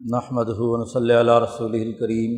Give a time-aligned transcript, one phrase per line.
[0.00, 0.50] نحمد
[0.92, 2.36] صلی اللہ رسول الکریم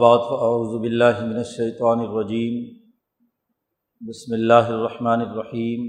[0.00, 2.56] بعد فاعوذ باللہ من الشیطان الرجیم
[4.00, 5.84] بسم اللہ الرحمن الرحیم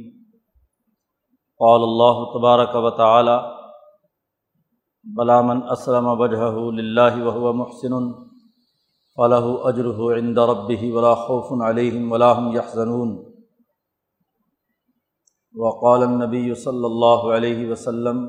[1.60, 3.36] قال اللہ تبارک و تعالی
[5.06, 6.54] بلا من اسلم وجہ
[6.94, 8.00] لاہ وهو محسن
[9.18, 13.20] فلاح اجرہ عند ربه ولا خوف علیہم ولا هم يحزنون.
[15.56, 18.26] وقال النبی صلی اللہ علیہ وسلم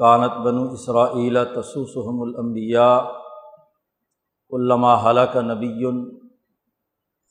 [0.00, 2.98] کانت بنو اسرائیل تسوسحم الانبیاء
[4.52, 5.90] علامہ حلق نبی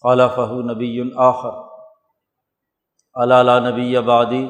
[0.04, 1.58] خلفہ نبی آخر
[3.16, 4.46] علالہ نبی آبادی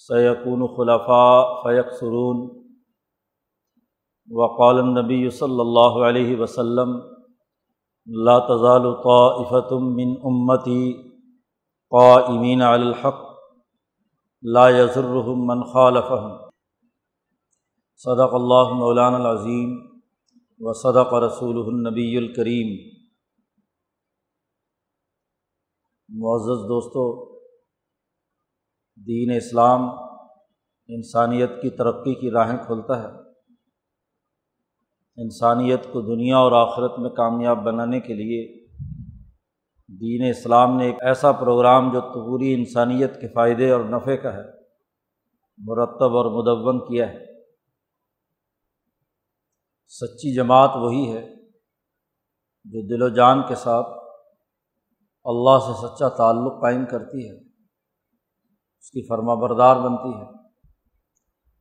[0.00, 2.44] سیقون خلفاء فیق سرون
[4.30, 6.96] وقال النبی صلی اللہ علیہ وسلم
[8.06, 10.80] لا تزال طائفة من امتی
[11.92, 13.22] قائمین علی الحق
[14.42, 16.43] لا يضرهم من خالفهم
[17.96, 20.00] صدق اللہ مولان العظیم
[20.60, 22.68] و صدق رسول النبی الکریم۔
[26.08, 27.40] معزز دوستوں
[29.06, 29.80] دین اسلام
[30.88, 33.08] انسانیت کی ترقی کی راہیں کھولتا ہے۔
[35.16, 38.66] انسانیت کو دنیا اور آخرت میں کامیاب بنانے کے لیے
[39.88, 44.44] دین اسلام نے ایک ایسا پروگرام جو پوری انسانیت کے فائدے اور نفع کا ہے،
[45.58, 47.33] مرتب اور مدون کیا ہے۔
[50.00, 51.34] سچی جماعت وہی ہے
[52.64, 53.86] جو دل و جان کے ساتھ
[55.24, 57.36] اللہ سے سچا تعلق قائم کرتی ہے،
[58.78, 60.26] اس کی فرما بردار بنتی ہے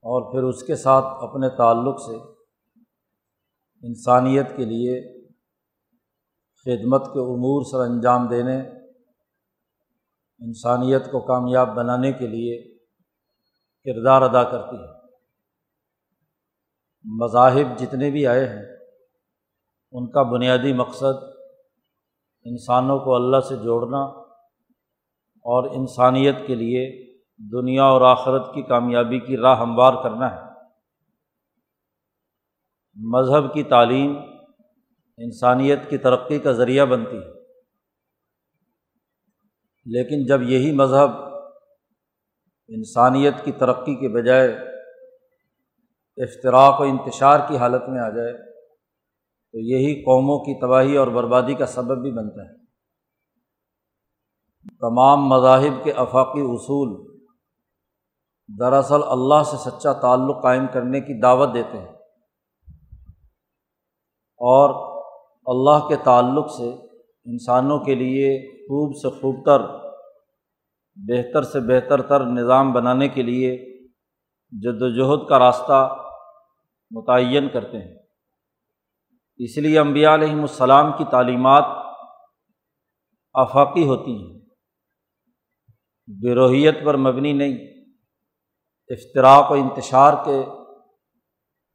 [0.04, 2.16] اور پھر اس کے ساتھ اپنے تعلق سے
[3.84, 5.23] انسانیت کے لیے
[6.66, 8.58] خدمت کے امور سر انجام دینے،
[10.39, 12.76] انسانیت کو کامیاب بنانے کے لیے
[13.86, 15.03] کردار ادا کرتی ہے۔
[17.04, 18.66] مذاہب جتنے بھی آئے ہیں،
[19.92, 21.23] ان کا بنیادی مقصد
[22.44, 24.04] انسانوں کو اللہ سے جوڑنا
[25.36, 30.42] اور انسانیت کے لیے دنیا اور آخرت کی کامیابی کی راہ ہموار کرنا ہے۔
[32.95, 34.16] مذہب کی تعلیم
[35.17, 37.44] انسانیت کی ترقی کا ذریعہ بنتی ہے۔
[39.86, 41.10] لیکن جب یہی مذہب
[42.67, 44.73] انسانیت کی ترقی کے بجائے
[46.18, 48.54] افطراک و انتشار کی حالت میں آ جائے
[49.52, 52.64] تو یہی قوموں کی تباہی اور بربادی کا سبب بھی بنتا ہے۔
[54.80, 57.14] تمام مذاہب کے افاقی اصول
[58.60, 61.94] دراصل اللہ سے سچا تعلق قائم کرنے کی دعوت دیتے ہیں۔
[64.38, 64.70] اور
[65.45, 66.70] اللہ کے تعلق سے
[67.26, 69.60] انسانوں کے لیے خوب سے خوب تر،
[70.95, 73.80] بہتر سے بہتر تر نظام بنانے کے لیے
[74.52, 76.02] جد وجہد کا راستہ
[76.93, 77.95] متعین کرتے ہیں۔
[79.37, 81.64] اس لیے امبیا علیہم السلام کی تعلیمات
[83.33, 84.39] آفاقی ہوتی ہیں۔
[86.08, 87.58] بروحیت پر مبنی نہیں
[88.87, 90.42] افطراک و انتشار کے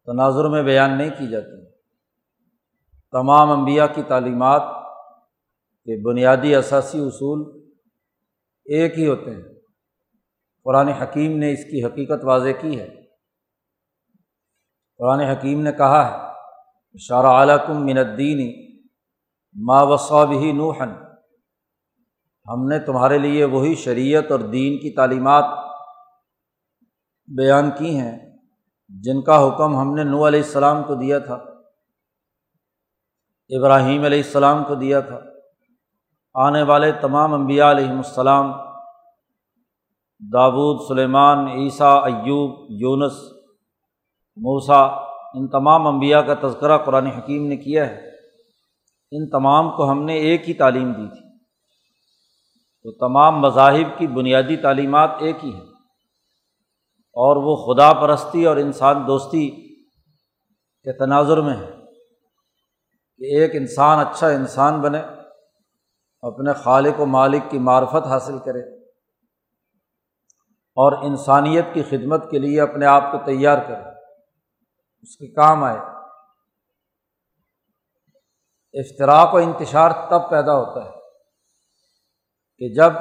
[0.07, 1.71] تناظر میں بیان نہیں کی جاتی۔
[3.13, 4.63] تمام انبیاء کی تعلیمات
[5.85, 7.69] کے بنیادی اثاثی اصول
[8.65, 9.43] ایک ہی ہوتے ہیں۔
[10.65, 12.98] قرآن حکیم نے اس کی حقیقت واضح کی ہے۔
[15.01, 18.41] قرآن حکیم نے کہا ہے شارہ عالم من الدین
[19.57, 20.93] ما وصاب ہی نوحن
[22.47, 25.45] ہم نے تمہارے لیے وہی شریعت اور دین کی تعلیمات
[27.29, 28.19] بیان کی ہیں،
[28.91, 31.35] جن کا حکم ہم نے نو علیہ السلام کو دیا تھا،
[33.51, 35.21] ابراہیم علیہ السلام کو دیا تھا،
[36.35, 38.53] آنے والے تمام انبیاء علیہم السلام،
[40.23, 42.51] داود، سلیمان، عیسیٰ، ایوب،
[42.81, 43.21] یونس
[44.39, 44.83] موسا
[45.35, 48.09] ان تمام انبیاء کا تذکرہ قرآن حکیم نے کیا ہے۔
[49.11, 51.39] ان تمام کو ہم نے ایک ہی تعلیم دی تھی۔
[52.83, 55.67] تو تمام مذاہب کی بنیادی تعلیمات ایک ہی ہیں۔
[56.99, 59.51] اور وہ خدا پرستی اور انسان دوستی
[60.83, 61.71] کے تناظر میں ہے
[63.17, 65.03] کہ ایک انسان اچھا انسان بنے،
[66.23, 68.61] اپنے خالق و مالک کی معرفت حاصل کرے۔
[70.77, 73.98] اور انسانیت کی خدمت کے لیے اپنے آپ کو تیار کرے۔
[75.03, 75.79] اس کے کام آئے۔
[78.73, 80.91] افطراک و انتشار تب پیدا ہوتا ہے
[82.59, 82.93] کہ جب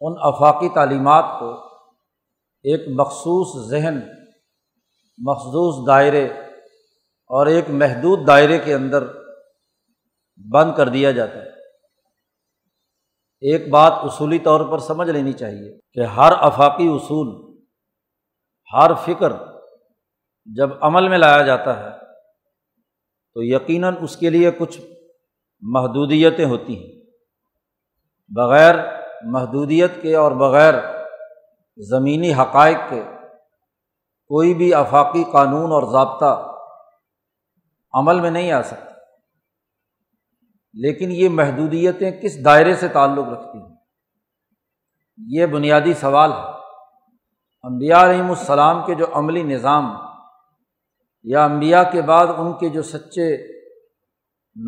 [0.00, 1.78] ان افاقی تعلیمات کو
[2.62, 3.98] ایک مخصوص ذہن،
[5.18, 6.26] مخصوص دائرے
[7.30, 9.04] اور ایک محدود دائرے کے اندر
[10.52, 11.54] بند کر دیا جاتا ہے۔
[13.40, 17.58] ایک بات اصولی طور پر سمجھ لینی چاہیے کہ ہر افاقی اصول،
[18.72, 19.53] ہر فکر
[20.44, 21.90] جب عمل میں لایا جاتا ہے،
[23.34, 24.80] تو یقیناً اس کے لیے کچھ
[25.60, 27.00] محدودیتیں ہوتی ہیں۔
[28.28, 28.74] بغیر
[29.22, 30.74] محدودیت کے اور بغیر
[31.76, 33.02] زمینی حقائق کے
[34.26, 36.56] کوئی بھی آفاقی قانون اور ضابطہ
[37.92, 38.90] عمل میں نہیں آ سکتا۔
[40.72, 43.76] لیکن یہ محدودیتیں کس دائرے سے تعلق رکھتی ہیں؟
[45.16, 46.54] یہ بنیادی سوال ہے۔
[47.62, 50.03] امبیا علیہم السلام کے جو عملی نظام
[51.24, 53.36] یا امبیا کے بعد ان کے جو سچے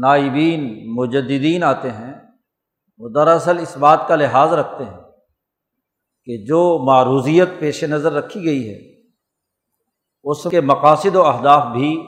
[0.00, 2.14] نائبین مجدین آتے ہیں،
[2.98, 4.98] وہ دراصل اس بات کا لحاظ رکھتے ہیں
[6.24, 9.02] کہ جو معروضیت پیش نظر رکھی گئی ہے،
[10.24, 12.06] اس کے مقاصد و اہداف بھی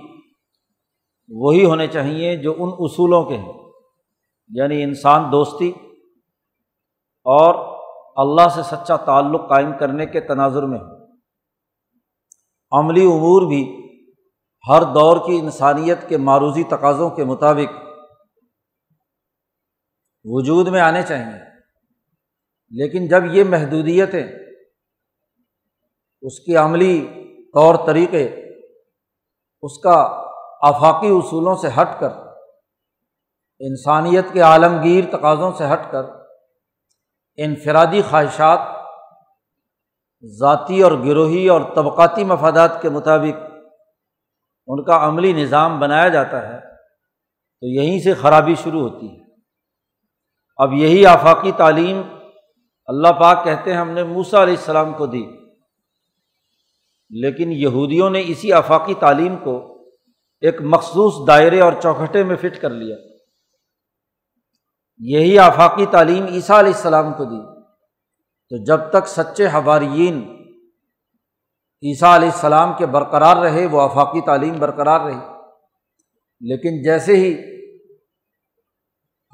[1.29, 3.53] وہی ہونے چاہیے جو ان اصولوں کے ہیں۔
[4.55, 5.73] یعنی انسان دوستی
[7.27, 7.79] اور
[8.17, 11.05] اللہ سے سچا تعلق قائم کرنے کے تناظر میں ہو
[12.73, 13.88] عملی امور بھی
[14.65, 17.77] ہر دور کی انسانیت کے معروضی تقاضوں کے مطابق
[20.25, 21.39] وجود میں آنے چاہئیں
[22.73, 24.23] لیکن جب یہ محدودیتیں
[26.23, 27.09] اس کی عملی
[27.55, 28.25] طور طریقے
[29.63, 29.97] اس کا
[30.63, 32.11] آفاقی اصولوں سے ہٹ کر،
[33.61, 36.05] انسانیت کے عالمگیر تقاضوں سے ہٹ کر،
[37.37, 38.59] انفرادی خواہشات
[40.25, 43.48] ذاتی اور گروہی اور طبقاتی مفادات کے مطابق
[44.69, 46.61] ان کا عملی نظام بنایا جاتا ہے،
[47.61, 49.25] تو یہیں سے خرابی شروع ہوتی ہے۔
[50.57, 52.03] اب یہی آفاقی تعلیم
[52.87, 55.23] اللہ پاک کہتے ہیں ہم نے موسا علیہ السلام کو دی۔
[57.11, 59.79] لیکن یہودیوں نے اسی آفاقی تعلیم کو
[60.41, 62.97] ایک مخصوص دائرے اور چوکھٹے میں فٹ کر لیا۔
[64.99, 67.59] یہی آفاقی تعلیم عیسیٰ علیہ السلام کو دی۔
[68.49, 70.38] تو جب تک سچے حوارین
[71.83, 75.19] عیسیٰ علیہ السلام کے برقرار رہے، وہ آفاقی تعلیم برقرار رہی۔
[76.41, 77.35] لیکن جیسے ہی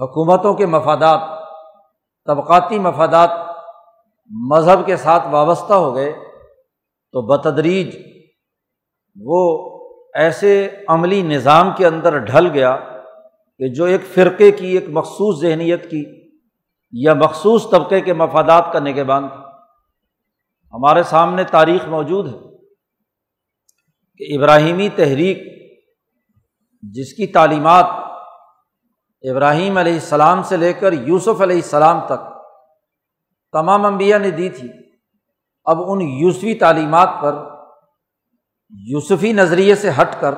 [0.00, 1.20] حکومتوں کے مفادات،
[2.26, 3.30] طبقاتی مفادات
[4.50, 6.12] مذہب کے ساتھ وابستہ ہو گئے،
[7.12, 7.96] تو بتدریج
[9.20, 9.70] وہ
[10.14, 12.76] ایسے عملی نظام کے اندر ڈھل گیا
[13.58, 16.04] کہ جو ایک فرقے کی، ایک مخصوص ذہنیت کی
[16.92, 19.43] یا مخصوص طبقے کے مفادات کا نگہبان تھا۔
[20.74, 22.38] ہمارے سامنے تاریخ موجود ہے
[24.18, 25.38] کہ ابراہیمی تحریک
[26.82, 27.84] جس کی تعلیمات
[29.30, 32.32] ابراہیم علیہ السلام سے لے کر یوسف علیہ السلام تک
[33.52, 34.68] تمام انبیاء نے دی تھی،
[35.64, 37.34] اب ان یوسفی تعلیمات پر،
[38.70, 40.34] یوسفی نظریے سے ہٹ کر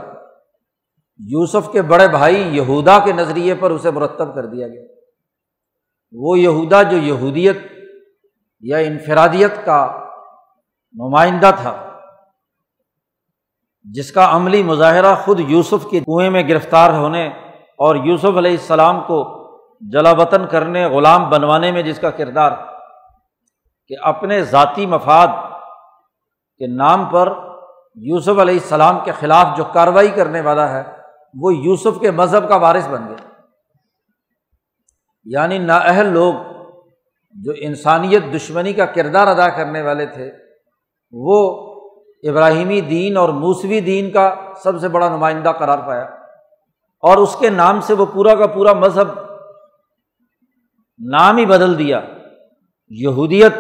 [1.18, 4.82] یوسف کے بڑے بھائی یہودا کے نظریے پر اسے مرتب کر دیا گیا۔
[6.12, 7.56] وہ یہودا جو یہودیت
[8.60, 10.05] یا انفرادیت کا
[10.92, 12.00] نمائندہ تھا،
[13.82, 17.26] جس کا عملی مظاہرہ خود یوسف کے کنویں میں گرفتار ہونے
[17.78, 19.46] اور یوسف علیہ السلام کو
[19.80, 22.52] جلا وطن کرنے، غلام بنوانے میں جس کا کردار
[23.88, 25.28] کہ اپنے ذاتی مفاد
[26.58, 27.32] کے نام پر
[27.94, 30.82] یوسف علیہ السلام کے خلاف جو کارروائی کرنے والا ہے،
[31.34, 33.28] وہ یوسف کے مذہب کا وارث بن گیا۔
[35.24, 36.34] یعنی نااہل لوگ
[37.32, 40.45] جو انسانیت دشمنی کا کردار ادا کرنے والے تھے
[41.18, 41.64] وہ
[42.28, 46.02] ابراہیمی دین اور موسوی دین کا سب سے بڑا نمائندہ قرار پایا
[47.00, 49.20] اور اس کے نام سے وہ پورا کا پورا مذہب
[51.10, 52.00] نام ہی بدل دیا۔
[52.88, 53.52] یہودیت،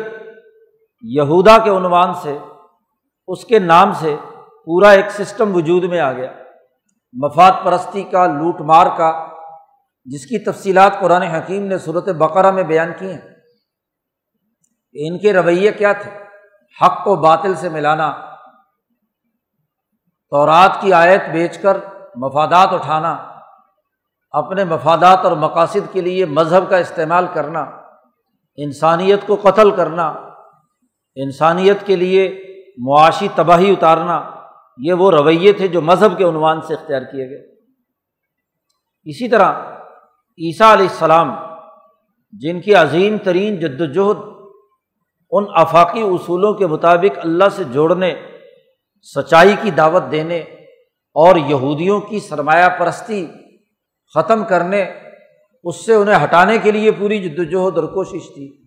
[1.02, 2.38] یہودا کے عنوان سے،
[3.26, 4.16] اس کے نام سے
[4.64, 6.32] پورا ایک سسٹم وجود میں آ گیا۔
[7.12, 9.28] مفاد پرستی کا، لوٹ مار کا،
[10.04, 13.20] جس کی تفصیلات قرآن حکیم نے صورت بقرہ میں بیان کی ہیں۔
[14.92, 16.25] کہ ان کے رویے کیا تھے؟
[16.82, 18.10] حق کو باطل سے ملانا،
[20.32, 21.76] تورات کی آیت بیچ کر
[22.16, 23.12] مفادات اٹھانا،
[24.30, 27.60] اپنے مفادات اور مقاصد کے لیے مذہب کا استعمال کرنا،
[28.56, 30.08] انسانیت کو قتل کرنا،
[31.14, 32.28] انسانیت کے لیے
[32.78, 34.20] معاشی تباہی اتارنا،
[34.78, 37.44] یہ وہ رویے تھے جو مذہب کے عنوان سے اختیار کیے گئے۔
[39.04, 39.52] اسی طرح
[40.38, 41.34] عیسیٰ علیہ السلام،
[42.32, 44.35] جن کی عظیم ترین جد وجہد
[45.30, 48.14] ان آفاقی اصولوں کے مطابق اللہ سے جوڑنے،
[49.16, 50.38] سچائی کی دعوت دینے
[51.16, 53.26] اور یہودیوں کی سرمایہ پرستی
[54.14, 54.82] ختم کرنے،
[55.64, 58.64] اس سے انہیں ہٹانے کے لیے پوری جد وجہد اور کوشش تھی۔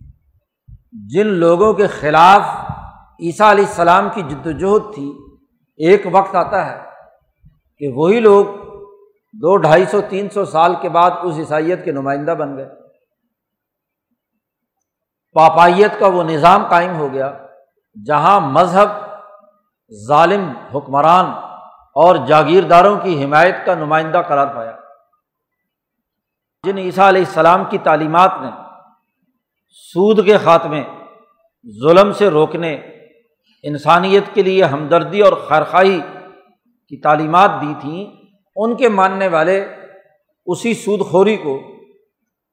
[1.08, 2.40] جن لوگوں کے خلاف
[3.20, 5.12] عیسیٰ علیہ السلام کی جد وجہد تھی،
[5.76, 6.78] ایک وقت آتا ہے
[7.78, 8.44] کہ وہی لوگ
[9.34, 12.66] دو، ڈھائی سو، تین سو سال کے بعد اس عیسائیت کے نمائندہ بن گئے۔
[15.34, 17.32] پاپائیت کا وہ نظام قائم ہو گیا
[18.06, 18.88] جہاں مذہب،
[20.08, 21.26] ظالم، حکمران
[21.94, 24.76] اور جاگیرداروں کی حمایت کا نمائندہ قرار پایا۔
[26.64, 28.50] جن عیسیٰ علیہ السلام کی تعلیمات نے
[29.92, 30.82] سود کے خاتمے،
[31.82, 32.74] ظلم سے روکنے،
[33.62, 36.00] انسانیت کے لیے ہمدردی اور خیرخائی
[36.88, 38.06] کی تعلیمات دی تھیں،
[38.56, 39.74] ان کے ماننے والے
[40.46, 41.60] اسی سود خوری کو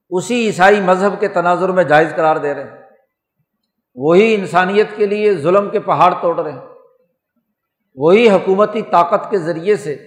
[0.10, 2.82] اسی عیسائی مذہب کے تناظر میں جائز قرار دے رہے ہیں۔
[3.96, 6.62] وہی انسانیت کے لیے ظلم کے پہاڑ توڑ رہے ہیں۔
[7.96, 9.98] وہی حکومتی طاقت کے ذریعے سے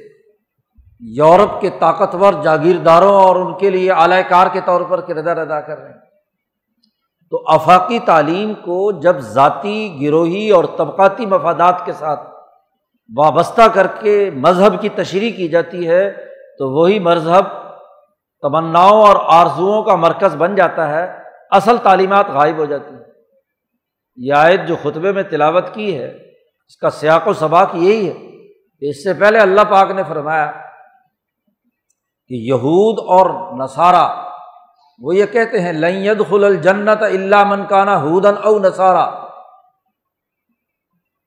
[1.00, 5.60] یورپ کے طاقتور جاگیرداروں اور ان کے لیے اعلی کار کے طور پر کردار ادا
[5.60, 5.98] کر رہے ہیں۔
[7.30, 12.20] تو افاقی تعلیم کو جب ذاتی، گروہی اور طبقاتی مفادات کے ساتھ
[13.16, 16.10] وابستہ کر کے مذہب کی تشریح کی جاتی ہے،
[16.58, 17.69] تو وہی مذہب
[18.42, 21.04] تمناؤں اور آرزوؤں کا مرکز بن جاتا ہے،
[21.50, 23.02] اصل تعلیمات غائب ہو جاتی ہیں۔
[24.16, 26.08] یہ آیت جو خطبے میں تلاوت کی ہے،
[26.66, 28.14] اس کا سیاق و سباق یہی ہے
[28.82, 30.50] کہ اس سے پہلے اللہ پاک نے فرمایا
[32.30, 34.06] کہ یہود اور نصارہ،
[34.98, 39.10] وہ یہ کہتے ہیں لید خل الجنت اللہ منکانہ ہودن او نصارہ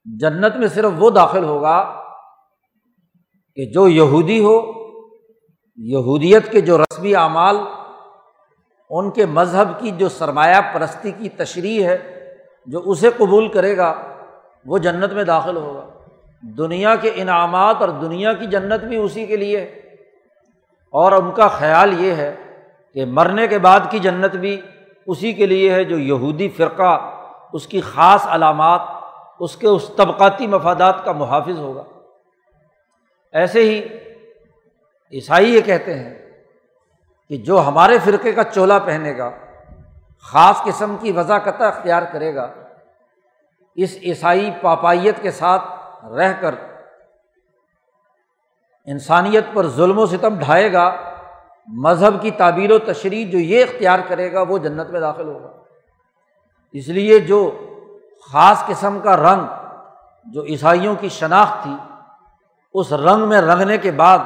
[0.05, 2.01] جنت میں صرف وہ داخل ہوگا
[3.55, 4.82] کہ جو یہودی ہو
[5.75, 7.57] یہودیت کے جو رسمی اعمال،
[8.89, 12.23] ان کے مذہب کی جو سرمایہ پرستی کی تشریح ہے،
[12.65, 13.93] جو اسے قبول کرے گا،
[14.65, 15.87] وہ جنت میں داخل ہوگا۔
[16.41, 19.65] دنیا کے انعامات اور دنیا کی جنت بھی اسی کے لیے ہے۔
[20.91, 22.35] اور ان کا خیال یہ ہے
[22.93, 24.61] کہ مرنے کے بعد کی جنت بھی
[25.07, 27.11] اسی کے لیے ہے، جو یہودی فرقہ،
[27.53, 28.81] اس کی خاص علامات،
[29.39, 31.83] اس کے اس طبقاتی مفادات کا محافظ ہوگا۔
[33.33, 33.87] ایسے ہی
[35.11, 36.13] عیسائی یہ کہتے ہیں
[37.29, 39.29] کہ جو ہمارے فرقے کا چولا پہنے گا،
[40.19, 42.53] خاص قسم کی وضاقت اختیار کرے گا،
[43.75, 45.63] اس عیسائی پاپائیت کے ساتھ
[46.05, 46.55] رہ کر
[48.85, 50.95] انسانیت پر ظلم و ستم ڈھائے گا،
[51.67, 55.51] مذہب کی تعبیر و تشریح جو یہ اختیار کرے گا وہ جنت میں داخل ہوگا۔
[56.71, 57.39] اس لیے جو
[58.31, 59.45] خاص قسم کا رنگ
[60.25, 61.75] جو عیسائیوں کی شناخت تھی،
[62.73, 64.19] اس رنگ میں رنگنے کے بعد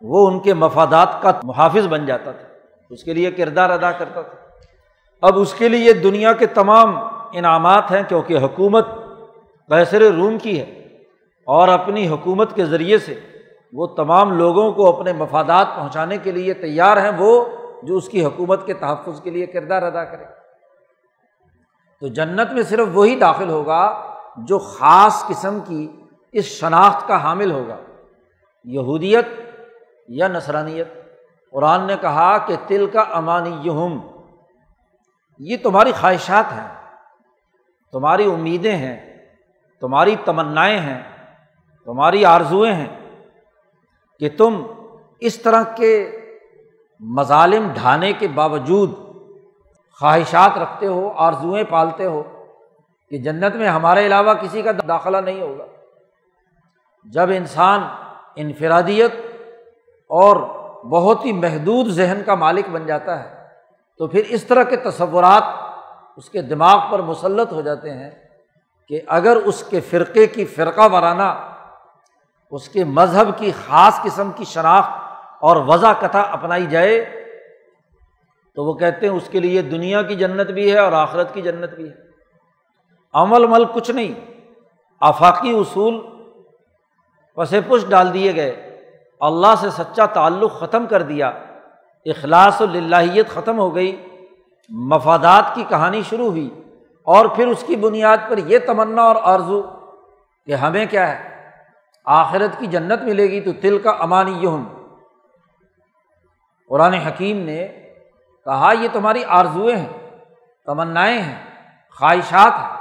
[0.00, 2.48] وہ ان کے مفادات کا محافظ بن جاتا تھا۔
[2.90, 4.38] اس کے لیے کردار ادا کرتا تھا۔
[5.22, 6.98] اب اس کے لیے دنیا کے تمام
[7.32, 8.88] انعامات ہیں کیونکہ حکومت
[9.68, 10.70] کیسر روم کی ہے
[11.44, 13.20] اور اپنی حکومت کے ذریعے سے
[13.72, 17.44] وہ تمام لوگوں کو اپنے مفادات پہنچانے کے لیے تیار ہیں، وہ
[17.82, 20.24] جو اس کی حکومت کے تحفظ کے لیے کردار ادا کرے
[22.00, 24.02] تو جنت میں صرف وہی داخل ہوگا
[24.36, 25.92] جو خاص قسم کی
[26.32, 27.76] اس شناخت کا حامل ہوگا۔
[28.64, 29.26] یہودیت
[30.08, 30.88] یا نسرانیت
[31.50, 33.98] قرآن نے کہا کہ تل کا امانی یہم
[35.38, 36.68] یہ تمہاری خواہشات ہیں،
[37.92, 38.96] تمہاری امیدیں ہیں،
[39.80, 41.02] تمہاری تمنائیں ہیں،
[41.84, 42.88] تمہاری آرزوئیں ہیں
[44.18, 44.62] کہ تم
[45.20, 45.92] اس طرح کے
[47.00, 48.92] مظالم ڈھانے کے باوجود
[50.00, 52.22] خواہشات رکھتے ہو، آرزوئیں پالتے ہو
[53.10, 55.66] کہ جنت میں ہمارے علاوہ کسی کا داخلہ نہیں ہوگا۔
[57.04, 57.80] جب انسان
[58.36, 59.12] انفرادیت
[60.10, 60.36] اور
[60.84, 63.46] بہت ہی محدود ذہن کا مالک بن جاتا ہے
[63.96, 65.42] تو پھر اس طرح کے تصورات
[66.16, 68.10] اس کے دماغ پر مسلط ہو جاتے ہیں
[68.88, 71.52] کہ اگر اس کے فرقے کی فرقہ وارانہ
[72.50, 74.90] اس کے مذہب کی خاص قسم کی شناخت
[75.40, 77.24] اور وضع کتھا اپنائی جائے،
[78.54, 81.42] تو وہ کہتے ہیں اس کے لیے دنیا کی جنت بھی ہے اور آخرت کی
[81.42, 81.94] جنت بھی ہے۔
[83.12, 84.14] عمل مل کچھ نہیں،
[85.00, 86.00] آفاقی اصول
[87.34, 88.67] پس پش ڈال دیے گئے۔
[89.20, 91.28] اللہ سے سچا تعلق ختم کر دیا،
[92.06, 94.06] اخلاص اللہیت ختم ہو گئی،
[94.68, 96.50] مفادات کی کہانی شروع ہوئی،
[97.06, 99.62] اور پھر اس کی بنیاد پر یہ تمنا اور آرزو
[100.46, 101.28] کہ ہمیں کیا ہے؟
[102.04, 104.64] آخرت کی جنت ملے گی تو تل کا امانی یہم
[106.68, 107.66] قرآن حکیم نے
[108.44, 109.92] کہا، یہ تمہاری آرزوئیں ہیں،
[110.66, 111.38] تمنائیں ہیں،
[111.98, 112.78] خواہشات ہیں۔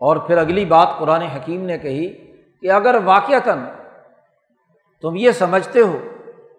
[0.00, 2.08] اور پھر اگلی بات قرآن حکیم نے کہی
[2.60, 3.64] کہ اگر واقعتاً
[5.04, 5.98] تم یہ سمجھتے ہو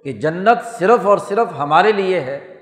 [0.04, 2.56] کہ جنت صرف اور صرف ہمارے لیے ہے،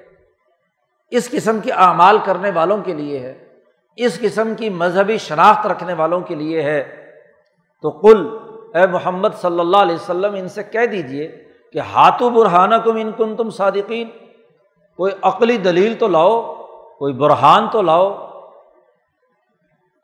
[1.11, 3.47] اس قسم کے اعمال کرنے والوں کے لیے ہے،
[3.95, 7.05] اس قسم کی مذہبی شناخت رکھنے والوں کے لیے ہے۔
[7.81, 8.37] تو کل
[8.73, 13.11] اے محمد صلی اللہ علیہ وسلم، ان سے کہہ دیجیے کہ ہاتھوں برہانہ کم ان
[13.17, 14.09] کن تم صادقین،
[14.97, 16.53] کوئی عقلی دلیل تو لاؤ،
[16.99, 18.27] کوئی برہان تو لاؤ۔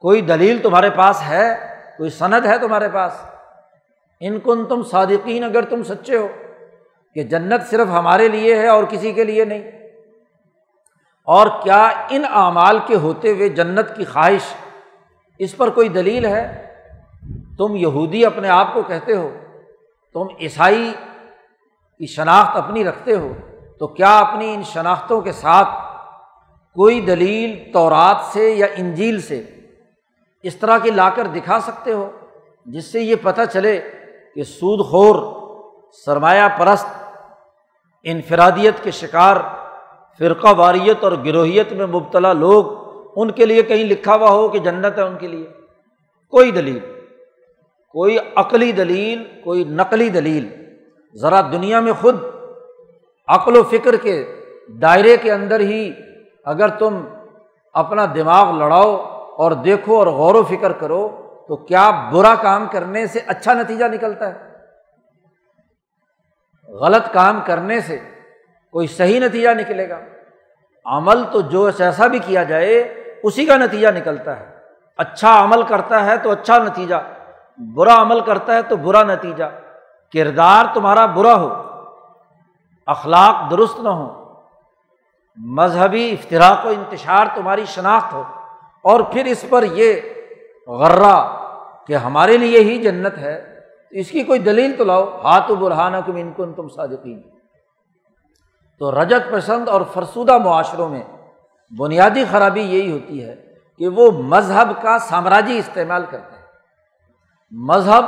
[0.02, 3.29] کوئی دلیل تمہارے پاس ہے، کوئی صنعت ہے تمہارے پاس۔
[4.22, 6.28] ان کن تم صادقین اگر تم سچے ہو
[7.16, 9.72] کہ جنت صرف ہمارے لیے ہے اور کسی کے لیے نہیں؟
[11.24, 14.54] اور کیا ان اعمال کے ہوتے ہوئے جنت کی خواہش
[15.38, 16.66] اس پر کوئی دلیل ہے؟
[17.58, 19.30] تم یہودی اپنے آپ کو کہتے ہو،
[20.14, 20.92] تم عیسائی
[21.98, 23.34] کی شناخت اپنی رکھتے ہو،
[23.80, 25.70] تو کیا اپنی ان شناختوں کے ساتھ
[26.74, 29.44] کوئی دلیل تورات سے یا انجیل سے
[30.44, 32.10] اس طرح کی لا کر دکھا سکتے ہو
[32.66, 33.80] جس سے یہ پتہ چلے
[34.36, 35.16] کہ سود خور،
[36.06, 36.88] سرمایہ پرست،
[38.04, 39.36] انفرادیت کے شکار،
[40.20, 42.66] فرقہ واریت اور گروہیت میں مبتلا لوگ
[43.16, 45.48] ان کے لیے کہیں لکھا ہوا ہو کہ جنت ہے ان کے لیے۔
[46.28, 46.80] کوئی دلیل،
[47.90, 50.50] کوئی عقلی دلیل، کوئی نقلی دلیل۔
[51.16, 52.16] ذرا دنیا میں خود
[53.28, 54.36] عقل و فکر کے
[54.82, 55.92] دائرے کے اندر ہی
[56.46, 57.02] اگر تم
[57.74, 58.96] اپنا دماغ لڑاؤ
[59.38, 61.10] اور دیکھو اور غور و فکر کرو
[61.50, 64.50] تو کیا برا کام کرنے سے اچھا نتیجہ نکلتا ہے؟
[66.68, 68.00] غلط کام کرنے سے
[68.72, 70.00] کوئی صحیح نتیجہ نکلے گا۔
[70.86, 72.80] عمل تو جو ایسا بھی کیا جائے،
[73.24, 74.56] اسی کا نتیجہ نکلتا ہے۔
[74.98, 76.96] اچھا عمل کرتا ہے تو اچھا نتیجہ،
[77.76, 79.46] برا عمل کرتا ہے تو برا نتیجہ۔
[80.14, 81.64] کردار تمہارا برا ہو،
[82.86, 84.34] اخلاق درست نہ ہو
[85.38, 88.24] مذہبی افطراک و انتشار تمہاری شناخت ہو۔
[88.82, 90.02] اور پھر اس پر یہ
[90.70, 91.46] غرہ
[91.88, 93.60] کہ ہمارے لیے ہی جنت ہے
[93.90, 97.22] تو اس کی کوئی دلیل تو لاؤ۔ ہاتھ و برہانہ کم ان کو تم صادقین۔
[98.80, 101.04] تو رجت پسند اور فرسودہ معاشروں میں
[101.80, 106.46] بنیادی خرابی یہی ہوتی ہے کہ وہ مذہب کا سامراجی استعمال کرتے ہیں۔
[107.52, 108.06] مذہب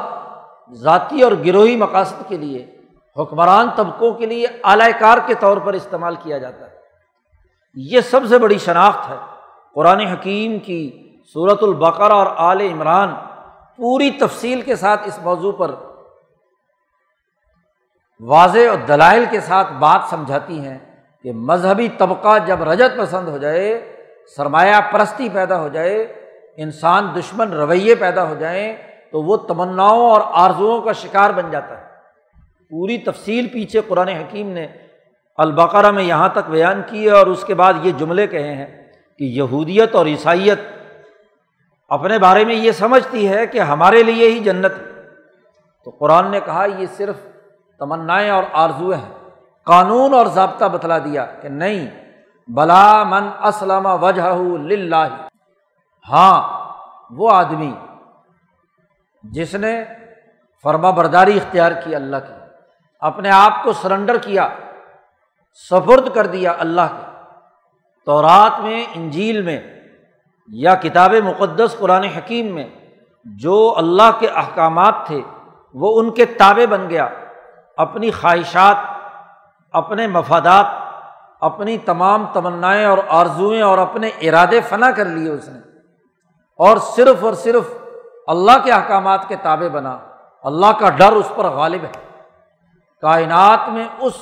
[0.74, 2.78] ذاتی اور گروہی مقاصد کے لیے،
[3.22, 6.76] حکمران طبقوں کے لیے اعلی کار کے طور پر استعمال کیا جاتا ہے۔
[7.76, 9.16] یہ سب سے بڑی شناخت ہے۔
[9.76, 13.10] قرآن حکیم کی صورت البقرہ اور آل عمران
[13.78, 15.72] پوری تفصیل کے ساتھ اس موضوع پر
[18.20, 20.78] واضح اور دلائل کے ساتھ بات سمجھاتی ہیں
[21.24, 23.96] کہ مذہبی طبقہ جب رجت پسند ہو جائے،
[24.38, 26.04] سرمایہ پرستی پیدا ہو جائے،
[26.58, 28.76] انسان دشمن رویے پیدا ہو جائیں،
[29.12, 31.86] تو وہ تمناؤں اور آرزوؤں کا شکار بن جاتا ہے۔
[32.70, 34.68] پوری تفصیل پیچھے قرآن حکیم نے
[35.38, 38.84] البقرہ میں یہاں تک بیان کی ہے اور اس کے بعد یہ جملے کہے ہیں
[39.18, 40.60] کہ یہودیت اور عیسائیت
[41.92, 44.72] اپنے بارے میں یہ سمجھتی ہے کہ ہمارے لیے ہی جنت
[45.86, 47.16] تو قرآن نے کہا، یہ صرف
[47.80, 49.14] تمنائیں اور آرزویں ہیں۔
[49.68, 51.88] قانون اور ضابطہ بتلا دیا کہ نہیں،
[52.50, 54.32] بلا من اسلم وجہ
[56.06, 56.38] ہاں
[57.12, 57.74] وہ آدمی
[59.24, 59.84] جس نے
[60.66, 62.34] فرما برداری اختیار کی اللہ کی،
[63.02, 64.48] اپنے آپ کو سرنڈر کیا
[65.70, 67.06] سفرد کر دیا اللہ کے۔
[68.08, 69.60] تو رات میں، انجیل میں
[70.48, 72.70] یا کتاب مقدس قرآن حکیم میں
[73.26, 75.22] جو اللہ کے احکامات تھے،
[75.74, 77.10] وہ ان کے تابے بن گیا۔
[77.78, 78.76] اپنی خواہشات،
[79.72, 80.66] اپنے مفادات،
[81.40, 85.60] اپنی تمام تمنائیں اور آرزوئیں اور اپنے ارادے فنا کر لیے اس نے۔
[86.58, 87.78] اور صرف اور صرف
[88.28, 89.98] اللہ کے احکامات کے تابے بنا۔
[90.44, 92.22] اللہ کا ڈر اس پر غالب ہے۔
[93.02, 94.14] کائنات میں اس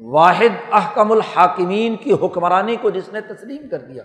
[0.00, 4.02] واحد احکم الحاکمین کی حکمرانی کو جس نے تسلیم کر دیا۔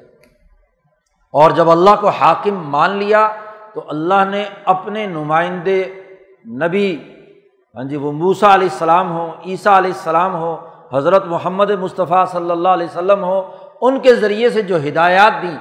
[1.36, 3.30] اور جب اللہ کو حاکم مان لیا
[3.74, 6.04] تو اللہ نے اپنے نمائندے
[6.46, 7.14] نبی
[7.76, 10.58] ہاں جی وہ موسا علیہ السلام ہو عیسیٰ علیہ السلام ہو
[10.94, 15.58] حضرت محمد مصطفیٰ صلی اللہ علیہ وسلم ہو ان کے ذریعے سے جو ہدایات دیں،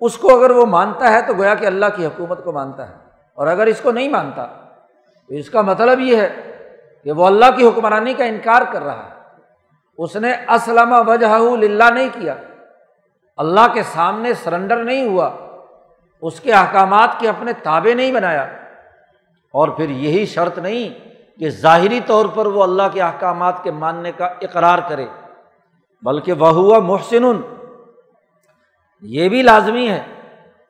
[0.00, 2.94] اس کو اگر وہ مانتا ہے تو گویا کہ اللہ کی حکومت کو مانتا ہے۔
[3.34, 4.46] اور اگر اس کو نہیں مانتا،
[5.28, 6.58] تو اس کا مطلب یہ ہے
[7.04, 9.40] کہ وہ اللہ کی حکمرانی کا انکار کر رہا ہے۔
[9.98, 12.34] اس نے اسلم وجہ نہیں کیا۔
[13.42, 15.30] اللہ کے سامنے سرنڈر نہیں ہوا،
[16.22, 18.42] اس کے احکامات کے اپنے تابے نہیں بنایا۔
[19.52, 24.12] اور پھر یہی شرط نہیں کہ ظاہری طور پر وہ اللہ کے احکامات کے ماننے
[24.12, 25.06] کا اقرار کرے،
[26.02, 27.24] بلکہ وہ ہوا محسن
[29.02, 30.02] یہ بھی لازمی ہے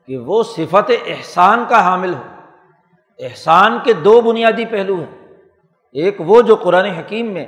[0.06, 2.22] کہ وہ صفت احسان کا حامل ہو۔
[3.18, 5.28] احسان کے دو بنیادی پہلو ہیں۔
[5.92, 7.46] ایک وہ جو قرآن حکیم میں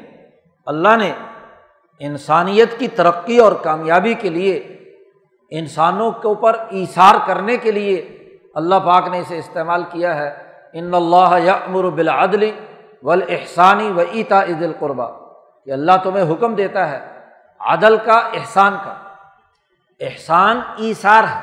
[0.66, 1.12] اللہ نے
[1.98, 4.73] انسانیت کی ترقی اور کامیابی کے لیے
[5.58, 7.96] انسانوں کے اوپر ایثار کرنے کے لیے
[8.54, 10.30] اللہ پاک نے اسے استعمال کیا ہے۔
[10.72, 12.50] ان اللہ یامر بالعدل
[13.02, 15.06] ول احسانی و عیتا عید القربہ
[15.64, 17.00] کہ اللہ تمہیں حکم دیتا ہے
[17.60, 18.94] عدل کا، احسان کا۔
[20.00, 21.40] احسان ایثار ہے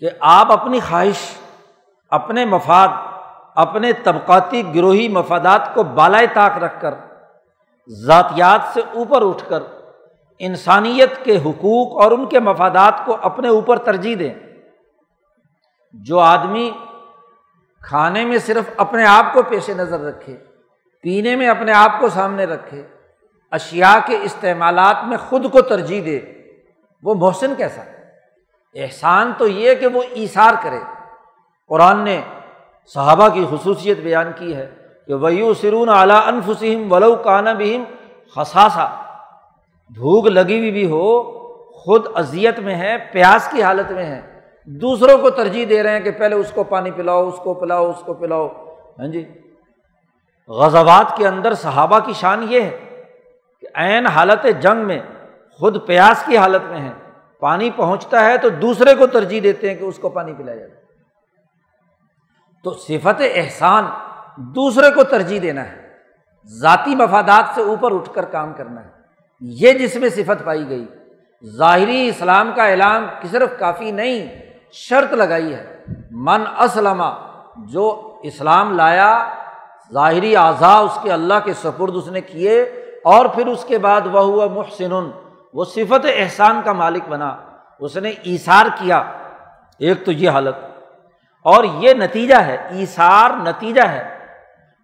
[0.00, 1.36] کہ آپ اپنی خواہش،
[2.10, 2.88] اپنے مفاد،
[3.54, 6.94] اپنے طبقاتی گروہی مفادات کو بالائے طاق رکھ کر،
[7.88, 9.62] ذاتیات سے اوپر اٹھ کر
[10.38, 14.34] انسانیت کے حقوق اور ان کے مفادات کو اپنے اوپر ترجیح دیں۔
[15.92, 16.70] جو آدمی
[17.80, 20.36] کھانے میں صرف اپنے آپ کو پیش نظر رکھے،
[21.02, 22.86] پینے میں اپنے آپ کو سامنے رکھے
[23.50, 26.20] اشیا کے استعمالات میں خود کو ترجیح دے،
[27.02, 27.82] وہ محسن کیسا
[28.74, 30.80] احسان تو یہ کہ وہ ایثار کرے۔
[31.68, 32.20] قرآن نے
[32.86, 34.74] صحابہ کی خصوصیت بیان کی ہے
[35.06, 37.84] کہ ویو سرون اعلیٰ انفسم ولو کانا بہم
[38.34, 39.03] خساسا
[39.88, 41.22] بھوک لگی ہوئی بھی ہو،
[41.72, 46.00] خود اذیت میں ہے، پیاس کی حالت میں ہے۔ دوسروں کو ترجیح دے رہے ہیں
[46.00, 48.48] کہ پہلے اس کو پانی پلاؤ، اس کو پلاؤ، اس کو پلاؤ۔
[48.98, 49.24] ہاں جی؟
[50.48, 53.02] غزوات کے اندر صحابہ کی شان یہ ہے
[53.60, 54.98] کہ عین حالت جنگ میں،
[55.52, 56.92] خود پیاس کی حالت میں ہے۔
[57.40, 60.70] پانی پہنچتا ہے تو دوسرے کو ترجیح دیتے ہیں کہ اس کو پانی پلایا جائے۔
[62.64, 63.84] تو صفت احسان
[64.36, 65.88] دوسرے کو ترجیح دینا ہے۔
[66.46, 69.03] ذاتی مفادات سے اوپر اٹھ کر کام کرنا ہے۔
[69.40, 70.86] یہ جس میں صفت پائی گئی۔
[71.56, 74.42] ظاہری اسلام کا اعلان صرف کافی نہیں،
[74.72, 77.02] شرط لگائی ہے۔ من اسلم،
[77.56, 79.28] جو اسلام لایا،
[79.92, 82.62] ظاہری اعضاء اس کے اللہ کے سپرد اس نے کیے
[83.04, 85.10] اور پھر اس کے بعد وہ ہوا محسن،
[85.54, 87.36] وہ صفت احسان کا مالک بنا۔
[87.80, 88.98] اس نے ایسار کیا۔
[89.78, 90.54] ایک تو یہ حالت۔
[91.42, 94.18] اور یہ نتیجہ ہے ایسار نتیجہ ہے۔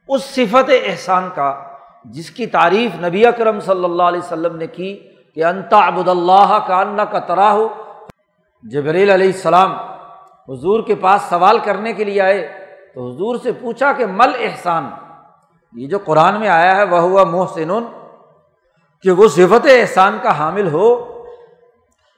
[0.08, 1.69] اس صفت احسان کا
[2.04, 6.58] جس کی تعریف نبی اکرم صلی اللہ علیہ وسلم نے کی کہ انتا ابود اللہ
[6.66, 7.68] کا اللہ کا ترا ہو
[8.62, 9.72] جبریل علیہ السلام
[10.48, 14.90] حضور کے پاس سوال کرنے کے لیے آئے تو حضور سے پوچھا کہ مل احسان؟
[15.72, 17.70] یہ جو قرآن میں آیا ہے وہ ہوا محسن
[19.02, 21.06] کہ وہ صفت احسان کا حامل ہو۔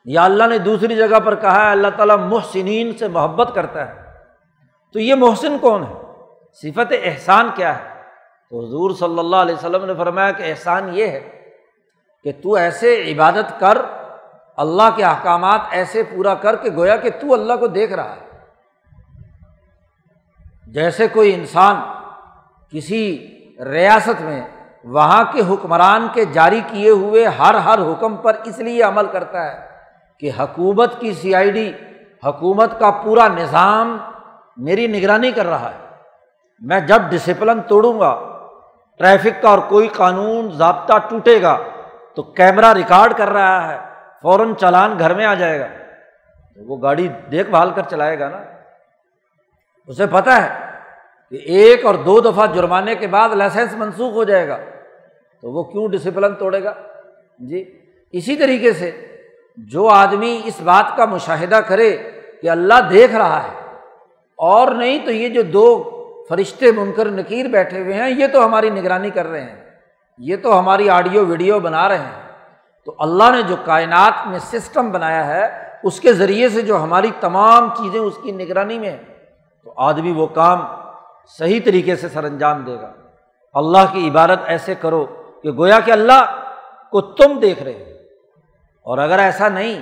[0.05, 4.03] یا اللہ نے دوسری جگہ پر کہا ہے، اللہ تعالیٰ محسنین سے محبت کرتا ہے۔
[4.93, 5.95] تو یہ محسن کون ہے؟
[6.53, 7.92] صفت احسان کیا ہے؟
[8.53, 11.53] تو حضور صلی اللہ علیہ وسلم نے فرمایا کہ احسان یہ ہے
[12.25, 13.79] کہ تو ایسے عبادت کر،
[14.57, 18.27] اللہ کے احکامات ایسے پورا کر کے گویا کہ تو اللہ کو دیکھ رہا ہے۔
[20.67, 21.77] جیسے کوئی انسان
[22.71, 23.27] کسی
[23.65, 24.43] ریاست میں
[24.85, 29.53] وہاں کے حکمران کے جاری کیے ہوئے ہر ہر حکم پر اس لیے عمل کرتا
[29.53, 29.67] ہے
[30.19, 31.73] کہ حکومت کی سی آئی ڈی،
[32.27, 33.97] حکومت کا پورا نظام
[34.57, 35.81] میری نگرانی کر رہا ہے۔
[36.61, 38.32] میں جب ڈسپلن توڑوں گا
[39.01, 41.57] ٹریفک کا اور کوئی قانون ضابطہ ٹوٹے گا
[42.17, 43.79] تو کیمرہ ریکارڈ کر رہا ہے،
[44.23, 45.69] فوراً چالان گھر میں آ جائے گا۔
[46.59, 48.41] وہ گاڑی دیکھ بھال کر چلائے گا نا۔
[49.89, 50.49] اسے پتہ ہے
[51.33, 54.57] کہ ایک اور دو دفعہ جرمانے کے بعد لائسنس منسوخ ہو جائے گا۔
[55.43, 56.73] تو وہ کیوں ڈسپلن توڑے گا؟
[57.41, 57.65] جی
[58.15, 58.91] اسی طریقے سے
[59.59, 61.91] جو آدمی اس بات کا مشاہدہ کرے
[62.43, 63.55] کہ اللہ دیکھ رہا ہے،
[64.39, 65.67] اور نہیں تو یہ جو دو
[66.33, 69.71] فرشتے منکر نکیر بیٹھے ہوئے ہیں، یہ تو ہماری نگرانی کر رہے ہیں۔
[70.19, 72.23] یہ تو ہماری آڈیو، ویڈیو بنا رہے ہیں۔
[72.85, 77.11] تو اللہ نے جو کائنات میں سسٹم بنایا ہے، اس کے ذریعے سے جو ہماری
[77.21, 78.97] تمام چیزیں اس کی نگرانی میں،
[79.65, 80.67] تو آدمی وہ کام
[81.39, 82.93] صحیح طریقے سے سر انجام دے گا۔
[83.55, 85.07] اللہ کی عبادت ایسے کرو
[85.43, 86.49] کہ گویا کہ اللہ
[86.91, 87.99] کو تم دیکھ رہے ہو۔
[88.83, 89.81] اور اگر ایسا نہیں،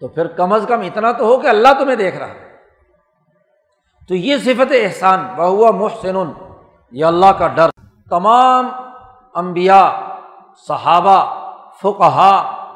[0.00, 2.45] تو پھر کم از کم اتنا تو ہو کہ اللہ تمہیں دیکھ رہا ہے۔
[4.08, 6.16] تو یہ صفت احسان ہوا محسن
[6.92, 7.70] یہ اللہ کا ڈر۔
[8.10, 8.68] تمام
[9.34, 10.00] امبیا
[10.68, 11.18] صحابہ،
[11.82, 12.32] فقہا،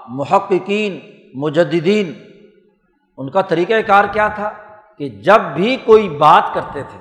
[0.09, 0.99] محققین
[1.35, 2.13] مجدین
[3.17, 4.51] ان کا طریقۂ کار کیا تھا؟
[4.99, 6.99] کہ جب بھی کوئی بات کرتے تھے،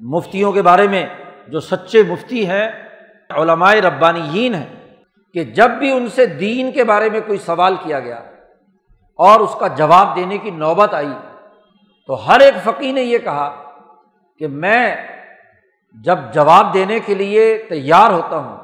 [0.00, 1.06] مفتیوں کے بارے میں
[1.48, 2.68] جو سچے مفتی ہیں
[3.30, 4.94] علمائے ربانیین ہیں،
[5.34, 8.20] کہ جب بھی ان سے دین کے بارے میں کوئی سوال کیا گیا
[9.18, 11.12] اور اس کا جواب دینے کی نوبت آئی
[12.06, 13.50] تو ہر ایک فقی نے یہ کہا
[14.38, 14.96] کہ میں
[16.04, 18.56] جب جواب دینے کے لیے تیار ہوتا ہوں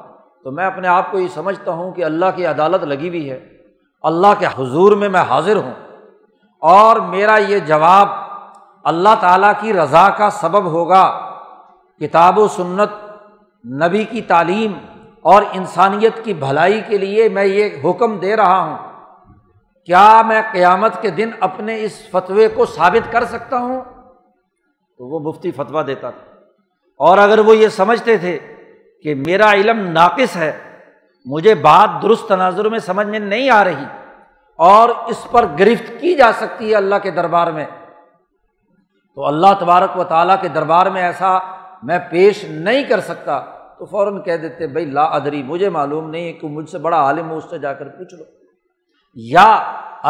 [0.43, 3.39] تو میں اپنے آپ کو یہ سمجھتا ہوں کہ اللہ کی عدالت لگی ہوئی ہے،
[4.03, 5.73] اللہ کے حضور میں میں حاضر ہوں
[6.59, 8.07] اور میرا یہ جواب
[8.83, 11.05] اللہ تعالیٰ کی رضا کا سبب ہوگا۔
[12.01, 12.91] کتاب و سنت،
[13.65, 14.73] نبی کی تعلیم
[15.21, 18.90] اور انسانیت کی بھلائی کے لیے میں یہ حکم دے رہا ہوں۔
[19.85, 23.81] کیا میں قیامت کے دن اپنے اس فتوے کو ثابت کر سکتا ہوں؟
[24.97, 26.35] تو وہ مفتی فتویٰ دیتا تھا۔
[26.97, 28.39] اور اگر وہ یہ سمجھتے تھے
[29.03, 30.59] کہ میرا علم ناقص ہے،
[31.25, 33.85] مجھے بات درست تناظر میں سمجھ میں نہیں آ رہی
[34.57, 37.65] اور اس پر گرفت کی جا سکتی ہے اللہ کے دربار میں،
[39.15, 41.37] تو اللہ تبارک و تعالیٰ کے دربار میں ایسا
[41.83, 43.39] میں پیش نہیں کر سکتا۔
[43.79, 46.97] تو فوراً کہہ دیتے بھائی لا ادری، مجھے معلوم نہیں ہے کہ مجھ سے بڑا
[46.97, 48.40] عالم ہو، اس سے جا کر پوچھ لو۔
[49.17, 49.47] یا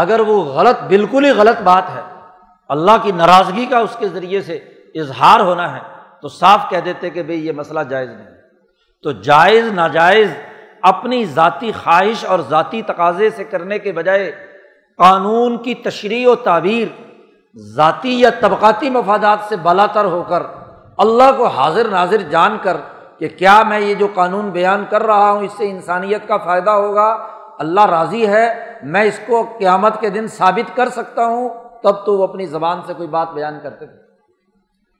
[0.01, 2.01] اگر وہ غلط، بالکل ہی غلط بات ہے،
[2.69, 4.55] اللہ کی ناراضگی کا اس کے ذریعے سے
[4.95, 5.79] اظہار ہونا ہے،
[6.21, 8.29] تو صاف کہہ دیتے کہ بھائی یہ مسئلہ جائز نہیں
[9.03, 10.29] تو جائز، ناجائز
[10.83, 14.31] اپنی ذاتی خواہش اور ذاتی تقاضے سے کرنے کے بجائے
[14.99, 16.87] قانون کی تشریح و تعبیر،
[17.75, 20.43] ذاتی یا طبقاتی مفادات سے بالا تر ہو کر
[20.97, 22.77] اللہ کو حاضر ناظر جان کر
[23.19, 26.71] کہ کیا میں یہ جو قانون بیان کر رہا ہوں، اس سے انسانیت کا فائدہ
[26.71, 27.09] ہوگا
[27.62, 31.50] اللہ راضی ہے، میں اس کو قیامت کے دن ثابت کر سکتا ہوں،
[31.84, 33.97] تب تو وہ اپنی زبان سے کوئی بات بیان کرتے تھے۔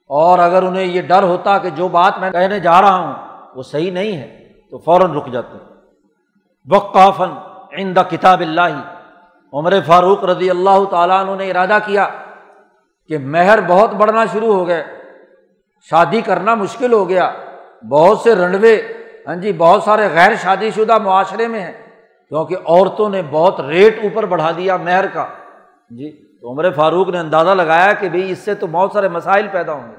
[0.08, 3.14] اور اگر انہیں یہ ڈر ہوتا کہ جو بات میں کہنے جا رہا ہوں
[3.54, 5.58] وہ صحیح نہیں ہے، تو فوراً رک جاتے۔
[6.70, 7.30] وقافن
[7.72, 8.80] عند کتاب اللہ،
[9.52, 12.08] عمر فاروق رضی اللہ تعالیٰ عنہ نے ارادہ کیا
[13.08, 14.84] کہ مہر بہت بڑھنا شروع ہو گئے،
[15.90, 17.32] شادی کرنا مشکل ہو گیا،
[17.90, 18.82] بہت سے رنڈوے
[19.26, 21.81] ہاں جی بہت سارے غیر شادی شدہ معاشرے میں ہیں۔
[22.32, 25.26] کیونکہ عورتوں نے بہت ریٹ اوپر بڑھا دیا مہر کا۔
[25.90, 29.48] جی تو عمر فاروق نے اندازہ لگایا کہ بھائی اس سے تو بہت سارے مسائل
[29.52, 29.96] پیدا ہوں گے۔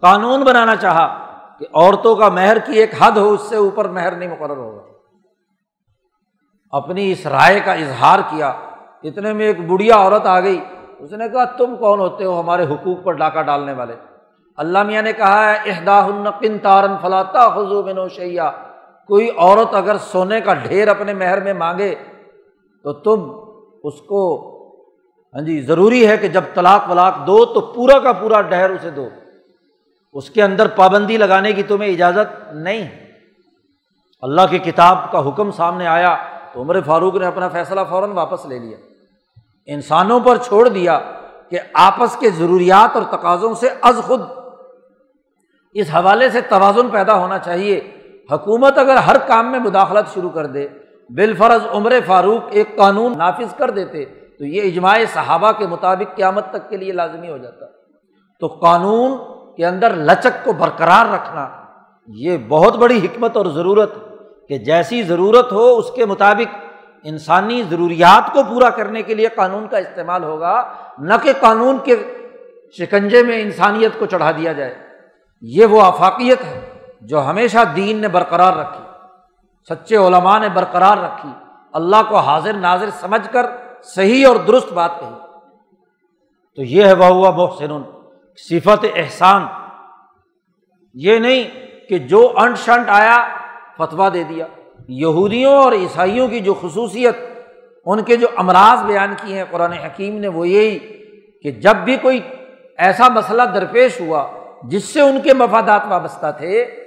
[0.00, 1.26] قانون بنانا چاہا
[1.58, 4.82] کہ عورتوں کا مہر کی ایک حد ہو، اس سے اوپر مہر نہیں مقرر ہوگا۔
[6.70, 8.48] اپنی اس رائے کا اظہار کیا۔
[9.02, 10.64] اتنے میں ایک بڑھیا عورت آ گئی۔
[10.98, 13.96] اس نے کہا، تم کون ہوتے ہو ہمارے حقوق پر ڈاکہ ڈالنے والے؟
[14.56, 18.50] اللہ میاں نے کہا ہے اہدا النقن تارن فلاطا خزو بنو شیا
[19.06, 21.94] کوئی عورت اگر سونے کا ڈھیر اپنے مہر میں مانگے
[22.82, 23.32] تو تم
[23.84, 24.52] اس کو
[25.34, 28.90] ہاں جی ضروری ہے کہ جب طلاق ولاق دو تو پورا کا پورا ڈہر اسے
[28.90, 29.08] دو۔
[30.12, 33.06] اس کے اندر پابندی لگانے کی تمہیں اجازت نہیں۔
[34.22, 36.16] اللہ کی کتاب کا حکم سامنے آیا
[36.52, 38.76] تو عمر فاروق نے اپنا فیصلہ فوراً واپس لے لیا۔
[39.66, 41.00] انسانوں پر چھوڑ دیا
[41.50, 44.20] کہ آپس کے ضروریات اور تقاضوں سے از خود۔
[45.72, 47.95] اس حوالے سے توازن پیدا ہونا چاہیے۔
[48.32, 50.68] حکومت اگر ہر کام میں مداخلت شروع کر دے،
[51.10, 56.50] بالفرض عمر فاروق ایک قانون نافذ کر دیتے، تو یہ اجماع صحابہ کے مطابق قیامت
[56.50, 57.66] تک کے لیے لازمی ہو جاتا۔
[58.40, 59.18] تو قانون
[59.56, 61.48] کے اندر لچک کو برقرار رکھنا،
[62.08, 63.94] یہ بہت بڑی حکمت اور ضرورت
[64.48, 66.56] کہ جیسی ضرورت ہو، اس کے مطابق
[67.04, 71.96] انسانی ضروریات کو پورا کرنے کے لیے قانون کا استعمال ہوگا، نہ کہ قانون کے
[72.78, 74.74] شکنجے میں انسانیت کو چڑھا دیا جائے۔
[75.42, 78.84] یہ وہ آفاقیت ہے۔ جو ہمیشہ دین نے برقرار رکھی،
[79.68, 81.30] سچے علماء نے برقرار رکھی،
[81.72, 83.46] اللہ کو حاضر ناظر سمجھ کر
[83.82, 85.14] صحیح اور درست بات کہی۔
[86.56, 87.82] تو یہ ہے وہ محسن
[88.36, 89.46] صفت احسان۔
[90.94, 91.44] یہ نہیں
[91.88, 93.28] کہ جو انٹ شنٹ آیا،
[93.76, 94.46] فتویٰ دے دیا۔
[94.88, 97.16] یہودیوں اور عیسائیوں کی جو خصوصیت،
[97.86, 100.78] ان کے جو امراض بیان کیے ہیں، قرآن حکیم نے وہ یہی
[101.42, 102.20] کہ جب بھی کوئی
[102.78, 104.26] ایسا مسئلہ درپیش ہوا،
[104.62, 106.82] جس سے ان کے مفادات وابستہ تھے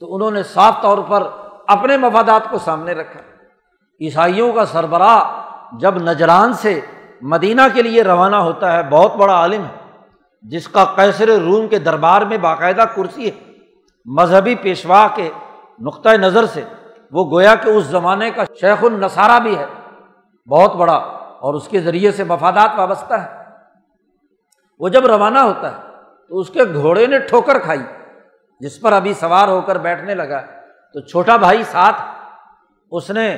[0.00, 1.30] تو انہوں نے صاف طور پر
[1.66, 3.20] اپنے مفادات کو سامنے رکھا۔
[4.00, 5.42] عیسائیوں کا سربراہ
[5.78, 6.80] جب نجران سے
[7.22, 9.98] مدینہ کے لیے روانہ ہوتا ہے، بہت بڑا عالم ہے،
[10.42, 13.52] جس کا کیسر روم کے دربار میں باقاعدہ کرسی ہے،
[14.04, 15.30] مذہبی پیشوا کے
[15.80, 16.64] نقطۂ نظر سے،
[17.12, 19.66] وہ گویا کہ اس زمانے کا شیخ النصارہ بھی ہے۔
[20.46, 20.96] بہت بڑا
[21.40, 23.42] اور اس کے ذریعے سے مفادات وابستہ ہے۔
[24.78, 25.82] وہ جب روانہ ہوتا ہے
[26.28, 27.82] تو اس کے گھوڑے نے ٹھوکر کھائی۔
[28.60, 30.40] جس پر ابھی سوار ہو کر بیٹھنے لگا،
[30.92, 31.96] تو چھوٹا بھائی ساتھ
[32.90, 33.36] اس نے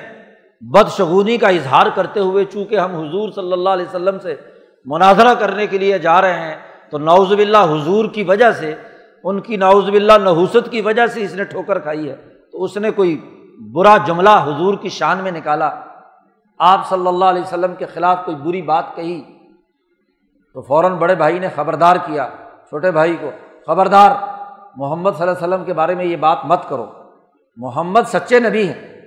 [0.61, 4.37] بدشگونی کا اظہار کرتے ہوئے چونکہ ہم حضور صلی اللہ علیہ وسلم سے
[4.85, 6.57] مناظرہ کرنے کے لیے جا رہے ہیں،
[6.91, 8.75] تو نوز باللہ حضور کی وجہ سے،
[9.25, 12.17] ان کی نوز باللہ نحوست کی وجہ سے اس نے ٹھوکر کھائی ہے۔
[12.53, 13.21] تو اس نے کوئی
[13.73, 15.71] برا جملہ حضور کی شان میں نکالا۔
[16.59, 19.23] آپ صلی اللہ علیہ وسلم کے خلاف کوئی بری بات کہی۔
[20.53, 22.29] تو فوراً بڑے بھائی نے خبردار کیا،
[22.69, 23.31] چھوٹے بھائی کو،
[23.67, 24.11] خبردار
[24.77, 26.87] محمد صلی اللہ علیہ وسلم کے بارے میں یہ بات مت کرو۔
[27.57, 29.01] محمد سچے نبی ہیں۔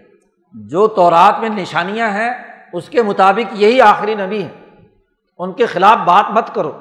[0.54, 2.34] جو تورات میں نشانیاں ہیں،
[2.74, 4.78] اس کے مطابق یہی آخری نبی ہیں۔
[5.40, 6.72] ان کے خلاف بات مت کرو۔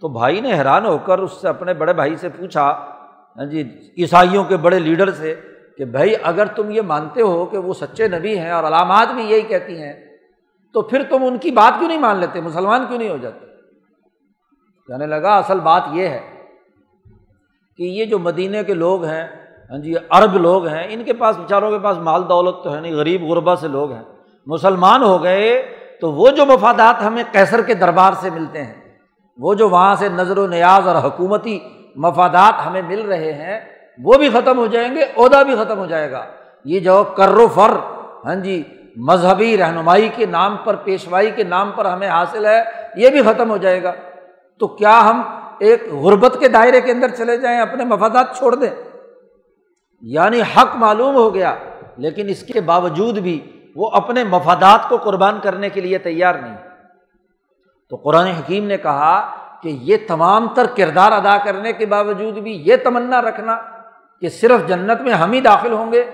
[0.00, 2.70] تو بھائی نے حیران ہو کر اس سے اپنے بڑے بھائی سے پوچھا
[3.36, 5.40] ہاں جی عیسائیوں کے بڑے لیڈر سے،
[5.78, 9.24] کہ بھائی اگر تم یہ مانتے ہو کہ وہ سچے نبی ہیں اور علامات بھی
[9.24, 10.16] یہی کہتی ہیں،
[10.72, 13.46] تو پھر تم ان کی بات کیوں نہیں مان لیتے؟ مسلمان کیوں نہیں ہو جاتے؟
[14.86, 16.35] کہنے لگا، اصل بات یہ ہے
[17.78, 19.26] کہ یہ جو مدینے کے لوگ ہیں
[19.70, 22.80] ہاں جی عرب لوگ ہیں، ان کے پاس بیچاروں کے پاس مال دولت تو ہے
[22.80, 24.02] نہیں، غریب غربا سے لوگ ہیں،
[24.46, 25.50] مسلمان ہو گئے
[26.00, 28.74] تو وہ جو مفادات ہمیں کیسر کے دربار سے ملتے ہیں،
[29.38, 31.58] وہ جو وہاں سے نظر و نیاز اور حکومتی
[31.96, 33.58] مفادات ہمیں مل رہے ہیں،
[33.98, 36.24] وہ بھی ختم ہو جائیں گے، عہدہ بھی ختم ہو جائے گا۔
[36.64, 37.76] یہ جو کر و فر
[38.24, 38.62] ہاں جی
[38.96, 42.60] مذہبی رہنمائی کے نام پر، پیشوائی کے نام پر ہمیں حاصل ہے،
[42.96, 43.92] یہ بھی ختم ہو جائے گا۔
[44.58, 45.22] تو کیا ہم
[45.58, 48.70] ایک غربت کے دائرے کے اندر چلے جائیں، اپنے مفادات چھوڑ دیں؟
[50.02, 51.54] یعنی حق معلوم ہو گیا،
[51.96, 56.56] لیکن اس کے باوجود بھی وہ اپنے مفادات کو قربان کرنے کے لیے تیار نہیں۔
[57.90, 62.62] تو قرآن حکیم نے کہا کہ یہ تمام تر کردار ادا کرنے کے باوجود بھی
[62.66, 63.58] یہ تمنا رکھنا
[64.20, 66.04] کہ صرف جنت میں ہم ہی داخل ہوں گے۔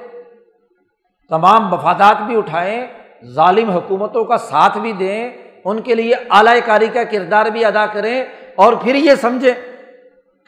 [1.28, 2.87] تمام مفادات بھی اٹھائیں،
[3.24, 7.85] ظالم حکومتوں کا ساتھ بھی دیں ان کے لیے اعلی کاری کا کردار بھی ادا
[7.87, 8.25] کریں
[8.57, 9.55] اور پھر یہ سمجھیں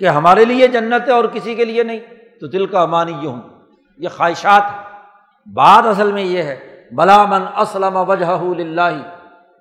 [0.01, 2.01] کہ ہمارے لیے جنت ہے اور کسی کے لیے نہیں۔
[2.41, 3.41] تو دل کا امانی یہ ہوں
[4.01, 4.63] یہ خواہشات
[5.47, 6.57] بات اصل میں یہ ہے،
[6.93, 8.39] بلا من اسلم وجہ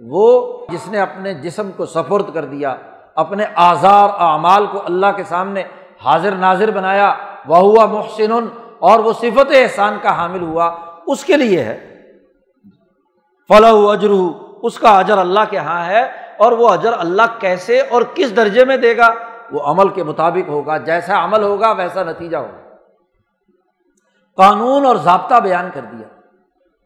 [0.01, 0.27] وہ
[0.69, 2.75] جس نے اپنے جسم کو سفرد کر دیا،
[3.15, 5.63] اپنے آزار اعمال کو اللہ کے سامنے
[6.05, 7.13] حاضر ناظر بنایا
[7.47, 8.31] وہ ہوا محسن،
[8.79, 10.65] اور وہ صفت احسان کا حامل ہوا۔
[11.07, 11.77] اس کے لیے ہے
[13.49, 14.11] فلاح اجر
[14.63, 16.03] اس کا اجر اللہ کے یہاں ہے
[16.37, 19.13] اور وہ اجر اللہ کیسے اور کس درجے میں دے گا؟
[19.51, 22.75] وہ عمل کے مطابق ہوگا، جیسا عمل ہوگا ویسا نتیجہ ہوگا۔
[24.35, 26.07] قانون اور ضابطہ بیان کر دیا۔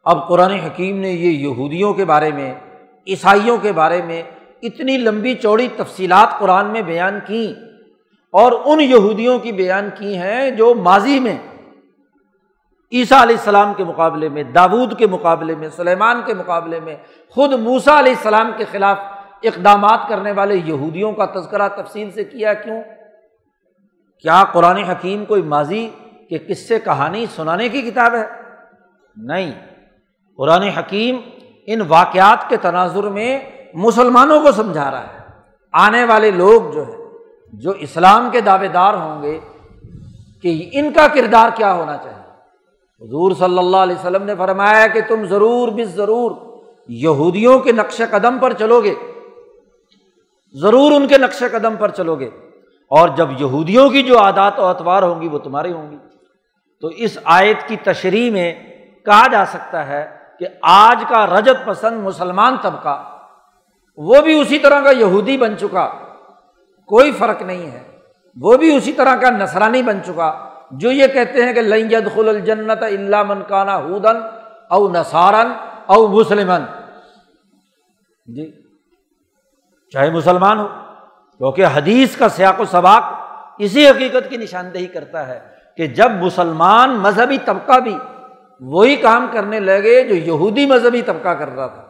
[0.05, 2.53] اب قرآن حکیم نے یہ یہودیوں کے بارے میں،
[3.07, 4.23] عیسائیوں کے بارے میں
[4.61, 7.53] اتنی لمبی چوڑی تفصیلات قرآن میں بیان کی
[8.31, 11.37] اور ان یہودیوں کی بیان کی ہیں جو ماضی میں
[12.91, 16.95] عیسیٰ علیہ السلام کے مقابلے میں، داود کے مقابلے میں، سلیمان کے مقابلے میں،
[17.29, 18.97] خود موسا علیہ السلام کے خلاف
[19.43, 22.81] اقدامات کرنے والے یہودیوں کا تذکرہ تفصیل سے کیا کیوں؟
[24.21, 25.89] کیا قرآن حکیم کوئی ماضی
[26.29, 28.27] کے قصے، کہانی، سنانے کی کتاب ہے؟
[29.17, 29.51] نہیں۔
[30.37, 31.17] قرآن حکیم
[31.67, 33.39] ان واقعات کے تناظر میں
[33.73, 35.17] مسلمانوں کو سمجھا رہا ہے۔
[35.71, 36.93] آنے والے لوگ جو ہے
[37.53, 39.39] جو اسلام کے دعوے دار ہوں گے،
[40.41, 42.16] کہ ان کا کردار کیا ہونا چاہیے؟
[43.01, 46.31] حضور صلی اللہ علیہ وسلم نے فرمایا کہ تم ضرور بس ضرور
[46.87, 48.93] یہودیوں کے نقش قدم پر چلو گے۔
[50.53, 52.29] ضرور ان کے نقش قدم پر چلو گے۔
[52.89, 55.97] اور جب یہودیوں کی جو عادات و اتوار ہوں گی وہ تمہاری ہوں گی۔
[56.81, 58.55] تو اس آیت کی تشریح میں
[59.05, 63.19] کہا جا سکتا ہے کہ آج کا رجت پسند مسلمان طبقہ
[63.97, 65.89] وہ بھی اسی طرح کا یہودی بن چکا،
[66.87, 67.83] کوئی فرق نہیں ہے۔
[68.41, 72.29] وہ بھی اسی طرح کا نسرانی بن چکا۔ جو یہ کہتے ہیں کہ لنجد خل
[72.29, 74.21] الجنت اللہ منکانہ ہودن
[74.71, 75.51] او نسارن
[75.85, 76.63] او مسلمن
[78.27, 78.51] جی
[79.93, 80.67] چاہے مسلمان ہو،
[81.39, 83.03] کیونکہ حدیث کا سیاق و سباق
[83.59, 85.39] اسی حقیقت کی نشاندہی کرتا ہے
[85.77, 87.95] کہ جب مسلمان مذہبی طبقہ بھی
[88.61, 91.83] وہی کام کرنے لگے جو یہودی مذہبی طبقہ کر رہا تھا،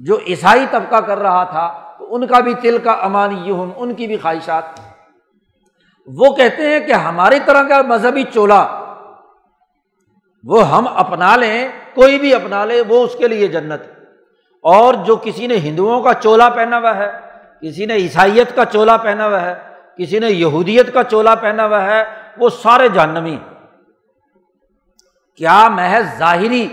[0.00, 3.94] جو عیسائی طبقہ کر رہا تھا، تو ان کا بھی تل کا امان یہ ان
[3.94, 4.78] کی بھی خواہشات
[6.08, 8.66] وہ کہتے ہیں کہ ہماری طرح کا مذہبی چولا
[10.44, 13.82] وہ ہم اپنا لیں، کوئی بھی اپنا لے، وہ اس کے لیے جنت
[14.64, 17.10] اور جو کسی نے ہندوؤں کا چولا پہنا ہوا ہے،
[17.60, 19.54] کسی نے عیسائیت کا چولا پہنا ہوا ہے،
[19.96, 22.02] کسی نے یہودیت کا چولا پہنا ہوا ہے،
[22.38, 23.36] وہ سارے جہنمی
[25.40, 26.66] کیا محض ظاہری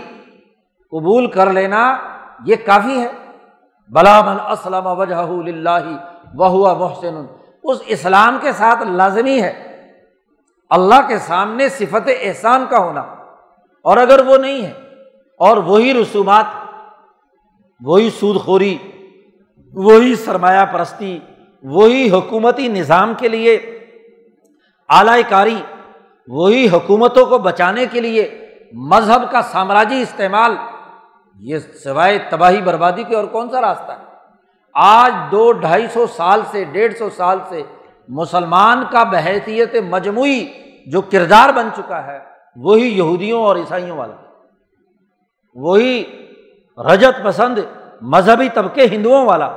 [0.92, 1.82] قبول کر لینا
[2.46, 3.08] یہ کافی ہے؟
[3.90, 5.22] بلا من اسلم وجہ
[6.34, 7.24] وہ محسن۔
[7.66, 9.62] اس اسلام کے ساتھ لازمی ہے۔
[10.70, 13.00] اللہ کے سامنے صفت احسان کا ہونا۔
[13.82, 14.72] اور اگر وہ نہیں ہے،
[15.38, 16.44] اور وہی رسومات،
[17.84, 18.78] وہی سود خوری
[19.72, 21.18] وہی سرمایہ پرستی،
[21.62, 23.54] وہی حکومتی نظام کے لیے،
[24.88, 25.62] اعلی کاری،
[26.28, 30.56] وہی حکومتوں کو بچانے کے لیے مذہب کا سامراجی استعمال،
[31.40, 34.05] یہ سوائے تباہی بربادی کے اور کون سا راستہ ہے؟
[34.76, 37.62] آج دو ڈھائی سو سال سے، ڈیڑھ سو سال سے
[38.08, 40.46] مسلمان کا بحیثیت مجموعی
[40.86, 42.18] جو کردار بن چکا ہے،
[42.56, 44.14] وہی یہودیوں اور عیسائیوں والا۔
[45.54, 46.04] وہی
[46.78, 47.58] رجت پسند
[48.02, 49.48] مذہبی طبقے ہندوؤں والا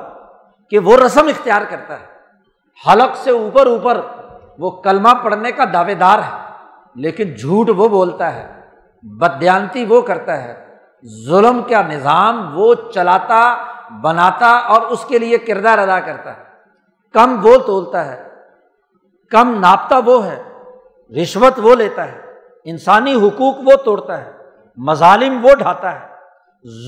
[0.69, 2.05] کہ وہ رسم اختیار کرتا ہے۔
[2.87, 4.01] حلق سے اوپر اوپر
[4.59, 6.37] وہ کلمہ پڑھنے کا دعوے دار ہے،
[6.95, 8.47] لیکن جھوٹ وہ بولتا ہے
[9.03, 10.65] بدیانتی وہ کرتا ہے۔
[11.25, 13.41] ظلم کا نظام وہ چلاتا
[14.01, 16.43] بناتا اور اس کے لیے کردار ادا کرتا ہے۔
[17.13, 18.27] کم وہ تولتا ہے،
[19.31, 20.43] کم ناپتا وہ ہے،
[21.21, 22.21] رشوت وہ لیتا ہے،
[22.63, 24.31] انسانی حقوق وہ توڑتا ہے،
[24.77, 26.07] مظالم وہ ڈھاتا ہے،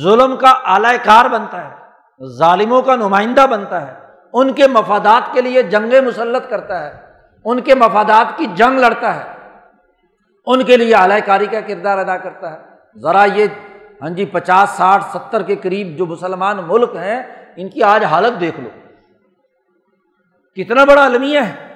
[0.04, 1.76] ظلم کا اعلی کار بنتا ہے،
[2.38, 3.94] ظالموں کا نمائندہ بنتا ہے۔
[4.34, 6.92] ان کے مفادات کے لیے جنگ مسلط کرتا ہے،
[7.46, 9.32] ان کے مفادات کی جنگ لڑتا ہے۔
[10.46, 12.58] ان کے لیے اعلی کاری کا کردار ادا کرتا ہے۔
[13.00, 13.46] ذرا یہ
[14.02, 17.24] ہاں جی پچاس، ساٹھ، ستر کے قریب جو مسلمان ملک ہیں،
[17.56, 18.70] ان کی آج حالت دیکھ لو۔
[20.56, 21.74] کتنا بڑا المیہ ہے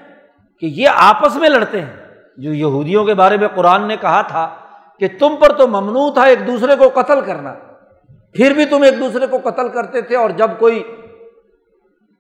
[0.60, 1.96] کہ یہ آپس میں لڑتے ہیں۔
[2.38, 4.56] جو یہودیوں کے بارے میں قرآن نے کہا تھا
[5.00, 7.54] کہ تم پر تو ممنوع تھا ایک دوسرے کو قتل کرنا،
[8.34, 10.84] پھر بھی تم ایک دوسرے کو قتل کرتے تھے اور جب کوئی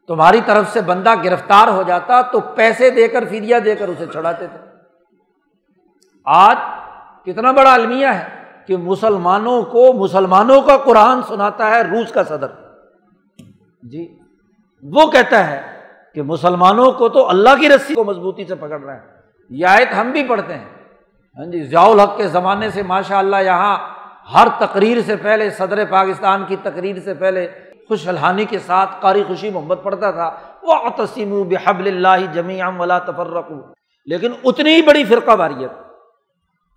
[0.07, 4.05] تمہاری طرف سے بندہ گرفتار ہو جاتا تو پیسے دے کر فیدیا دے کر اسے
[4.13, 4.57] چڑھاتے تھے۔
[6.25, 6.57] آج
[7.25, 12.47] کتنا بڑا المیہ ہے۔ کہ مسلمانوں کو مسلمانوں کا قرآن سناتا ہے روس کا صدر۔
[13.83, 14.17] جی۔
[14.83, 15.61] وہ کہتا ہے
[16.15, 19.01] کہ مسلمانوں کو تو اللہ کی رسی کو مضبوطی سے پکڑ رہے ہیں۔
[19.49, 20.65] یہ آیت ہم بھی پڑھتے ہیں۔
[21.37, 23.77] ہاں جی ضیاء الحق کے زمانے سے ماشاء اللہ یہاں
[24.33, 27.47] ہر تقریر سے پہلے صدر پاکستان کی تقریر سے پہلے
[27.87, 32.99] خوش الحانی کے ساتھ قاری خوشی محمد پڑھتا تھا۔ وہ تسیم بحب اللہ جمی ولا
[32.99, 33.51] تفرق
[34.05, 35.71] لیکن اتنی بڑی فرقہ واریت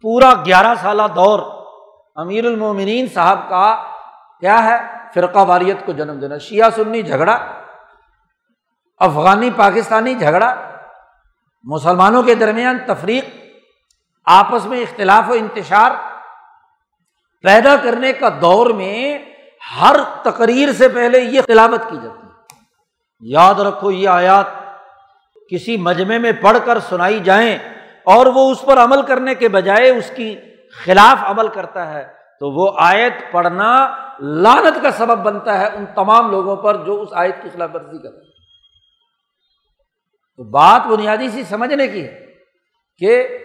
[0.02, 1.40] پورا گیارہ سالہ دور
[2.18, 3.82] امیر المومنین صاحب کا
[4.40, 4.76] کیا ہے؟
[5.14, 7.38] فرقہ واریت کو جنم دینا۔ شیعہ سنی جھگڑا،
[8.98, 10.54] افغانی پاکستانی جھگڑا،
[11.62, 13.24] مسلمانوں کے درمیان تفریق،
[14.26, 15.90] آپس میں اختلاف و انتشار،
[17.42, 19.18] پیدا کرنے کا دور میں
[19.80, 22.32] ہر تقریر سے پہلے یہ تلاوت کی جاتی ہے۔
[23.20, 24.46] یاد رکھو یہ آیات
[25.50, 27.58] کسی مجمے میں پڑھ کر سنائی جائیں
[28.04, 30.36] اور وہ اس پر عمل کرنے کے بجائے اس کی
[30.84, 32.06] خلاف عمل کرتا ہے
[32.40, 37.08] تو وہ آیت پڑھنا لانت کا سبب بنتا ہے ان تمام لوگوں پر جو اس
[37.12, 38.32] آیت کی خلاف ورزی کرتے ہیں۔
[40.36, 42.26] تو بات بنیادی سی سمجھنے کی ہے
[42.98, 43.38] کہ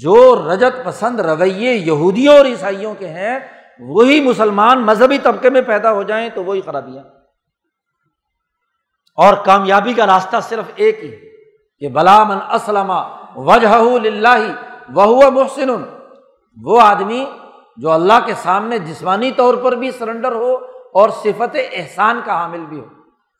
[0.00, 3.38] جو رجت پسند رویے یہودیوں اور عیسائیوں کے ہیں،
[3.78, 7.04] وہی مسلمان مذہبی طبقے میں پیدا ہو جائیں تو وہی خرابیاں۔
[9.16, 11.12] اور کامیابی کا راستہ صرف ایک ہی
[11.78, 12.92] کہ بلا من اسلم
[13.36, 13.76] وجہ
[14.88, 15.97] وہ محسن۔
[16.64, 17.24] وہ آدمی
[17.76, 20.54] جو اللہ کے سامنے جسمانی طور پر بھی سرنڈر ہو
[20.94, 22.84] اور صفت احسان کا حامل بھی ہو۔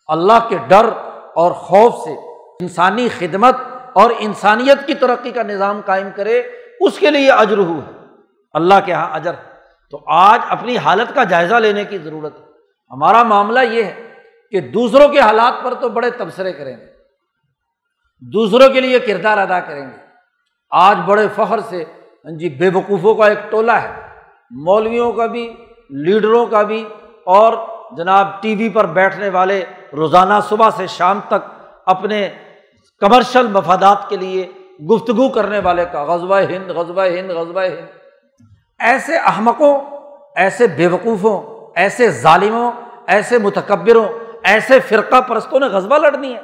[0.09, 0.87] اللہ کے ڈر
[1.35, 2.13] اور خوف سے
[2.61, 3.57] انسانی خدمت
[3.93, 6.43] اور انسانیت کی ترقی کا نظام قائم کرے،
[6.81, 7.93] اس کے لیے اجر ہو۔ ہے
[8.53, 9.33] اللہ کے یہاں اجر۔
[9.91, 12.45] تو آج اپنی حالت کا جائزہ لینے کی ضرورت ہے۔
[12.91, 14.15] ہمارا معاملہ یہ ہے
[14.51, 16.87] کہ دوسروں کے حالات پر تو بڑے تبصرے کریں گے۔
[18.21, 19.97] دوسروں کے لیے کردار ادا کریں گے۔
[20.71, 21.85] آج بڑے فخر سے
[22.25, 24.01] ہاں جی بے وقوفوں کا ایک ٹولہ ہے۔
[24.51, 25.55] مولویوں کا بھی،
[25.91, 26.89] لیڈروں کا بھی،
[27.25, 27.53] اور
[27.97, 31.47] جناب ٹی وی پر بیٹھنے والے روزانہ صبح سے شام تک
[31.87, 32.29] اپنے
[33.01, 34.53] کمرشل مفادات کے لیے
[34.91, 37.87] گفتگو کرنے والے کا غزبۂ ہند غزبۂ ہند غزبۂ ہند۔
[38.79, 39.81] ایسے احمقوں،
[40.37, 42.73] ایسے بے وقوفوں ایسے ظالموں،
[43.07, 44.09] ایسے متکبروں،
[44.43, 46.41] ایسے فرقہ پرستوں نے غزبہ لڑنی ہے۔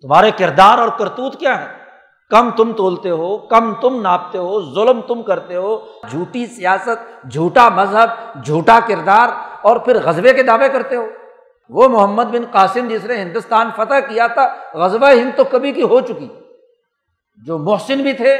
[0.00, 1.85] تمہارے کردار اور کرتوت کیا ہے
[2.30, 7.68] کم تم تولتے ہو، کم تم ناپتے ہو، ظلم تم کرتے ہو۔ جھوٹی سیاست، جھوٹا
[7.68, 9.28] مذہب، جھوٹا کردار
[9.62, 11.06] اور پھر غزبے کے دعوے کرتے ہو۔
[11.68, 15.82] وہ محمد بن قاسم جس نے ہندوستان فتح کیا تھا غزبہ ہند تو کبھی کی
[15.82, 16.28] ہو چکی۔
[17.46, 18.34] جو محسن بھی تھے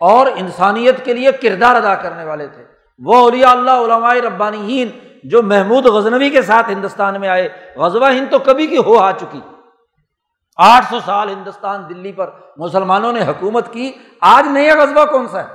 [0.00, 2.64] اور انسانیت کے لیے کردار ادا کرنے والے تھے۔
[2.98, 4.84] وہ اولیاء اللہ، علماء ربانی
[5.24, 9.12] جو محمود غزنوی کے ساتھ ہندوستان میں آئے۔ غزوہ ہند تو کبھی کی ہو آ
[9.12, 9.40] چکی۔
[10.56, 15.44] آٹھ سو سال ہندوستان دلی پر مسلمانوں نے حکومت کی۔ آج نیا غزبہ کون سا
[15.44, 15.48] ہے؟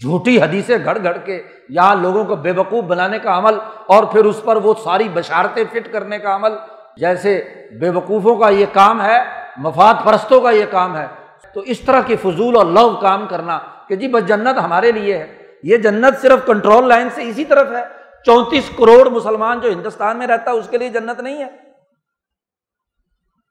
[0.00, 4.24] جھوٹی حدیثیں گھڑ گھڑ کے یہاں لوگوں کو بے وقوف بنانے کا عمل اور پھر
[4.24, 6.52] اس پر وہ ساری بشارتیں فٹ کرنے کا عمل۔
[6.96, 7.44] جیسے
[7.80, 9.24] بے وقوفوں کا یہ کام ہے،
[9.56, 11.06] مفاد پرستوں کا یہ کام ہے۔
[11.54, 15.18] تو اس طرح کے فضول اور لو کام کرنا کہ جی بس جنت ہمارے لیے
[15.18, 17.84] ہے۔ یہ جنت صرف کنٹرول لائن سے اسی طرف ہے۔
[18.24, 21.50] چونتیس کروڑ مسلمان جو ہندوستان میں رہتا ہے، اس کے لیے جنت نہیں ہے۔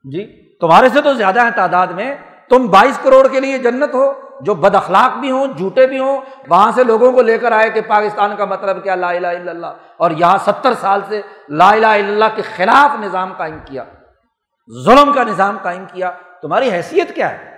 [0.04, 2.16] جی؟ تمہارے سے تو زیادہ ہے تعداد میں،
[2.50, 6.22] تم بائیس کروڑ کے لیے جنت ہو، جو بد اخلاق بھی ہوں، جھوٹے بھی ہوں،
[6.48, 9.52] وہاں سے لوگوں کو لے کر آئے کہ پاکستان کا مطلب کیا، لا الہ الا
[9.52, 13.84] اللہ، اور یہاں ستر سال سے لا الہ الا اللہ کے خلاف نظام قائم کیا،
[14.70, 17.58] ظلم کا نظام قائم کیا، تمہاری حیثیت کیا ہے؟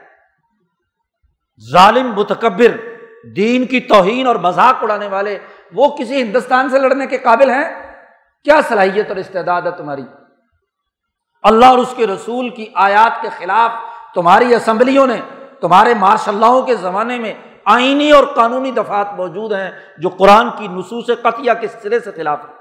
[1.72, 2.78] ظالم، متکبر،
[3.36, 5.38] دین کی توہین اور مذاق اڑانے والے،
[5.74, 7.64] وہ کسی ہندوستان سے لڑنے کے قابل ہیں؟
[8.46, 10.04] کیا صلاحیت اور استعداد ہے تمہاری؟
[11.44, 13.72] اللہ اور اس کے رسول کی آیات کے خلاف
[14.14, 15.22] تمہاری اسمبلیوں نے،
[15.62, 17.34] تمہارے ماشاء اللہ کے زمانے میں
[17.66, 22.40] آئینی اور قانونی دفات موجود ہیں جو قرآن کی نصوص قطیہ کے سرے سے خلاف
[22.50, 22.54] ہے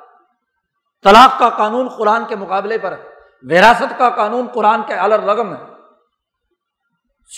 [1.05, 3.03] طلاق کا قانون قرآن کے مقابلے پر ہے۔
[3.43, 5.59] وراثت کا قانون قرآن کے رغم ہے۔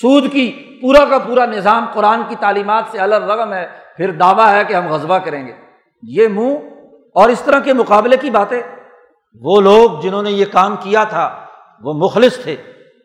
[0.01, 4.65] سود کی پورا کا پورا نظام قرآن کی تعلیمات سے رغم ہے۔ پھر دعویٰ ہے
[4.65, 5.53] کہ ہم غذبہ کریں گے۔
[6.03, 6.55] یہ منہ
[7.15, 8.63] اور اس طرح کے مقابلے کی باتیں
[9.35, 11.47] وہ لوگ جنہوں نے یہ کام کیا تھا،
[11.83, 12.57] وہ مخلص تھے،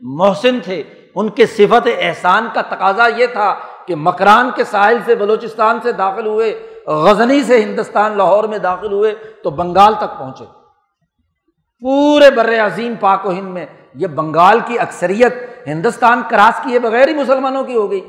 [0.02, 0.84] محسن تھے،
[1.16, 3.56] ان کے صفت احسان کا تقاضا یہ تھا
[3.88, 8.92] کہ مکران کے ساحل سے، بلوچستان سے داخل ہوئے، غزنی سے ہندوستان، لاہور میں داخل
[8.92, 10.46] ہوئے تو بنگال تک پہنچے۔
[11.80, 13.66] پورے بر عظیم پاک و ہند میں
[13.96, 15.34] یہ بنگال کی اکثریت
[15.68, 18.02] ہندوستان کراس کیے بغیر ہی مسلمانوں کی ہو گئی۔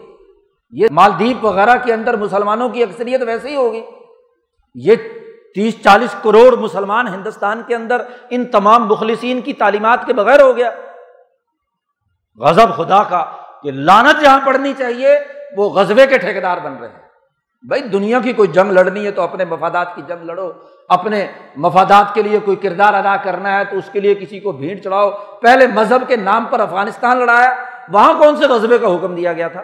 [0.71, 3.83] یہ مالدیپ وغیرہ کے اندر مسلمانوں کی اکثریت ویسے ہی ہوگی
[4.75, 4.97] یہ
[5.55, 10.57] تیس چالیس کروڑ مسلمان ہندوستان کے اندر ان تمام مخلصین کی تعلیمات کے بغیر ہو
[10.57, 10.71] گیا۔
[12.37, 13.25] غزب خدا کا
[13.63, 15.19] کہ لانت جہاں پڑنی چاہیے،
[15.57, 17.05] وہ غزبے کے ٹھیکیدار بن رہے ہیں۔
[17.63, 20.53] بھائی، دنیا کی کوئی جنگ لڑنی ہے تو اپنے مفادات کی جنگ لڑو۔
[20.89, 24.53] اپنے مفادات کے لیے کوئی کردار ادا کرنا ہے تو اس کے لیے کسی کو
[24.53, 25.11] بھیڑ چڑھاؤ۔
[25.43, 27.55] پہلے مذہب کے نام پر افغانستان لڑایا،
[27.89, 29.63] وہاں کون سے غزبے کا حکم دیا گیا تھا؟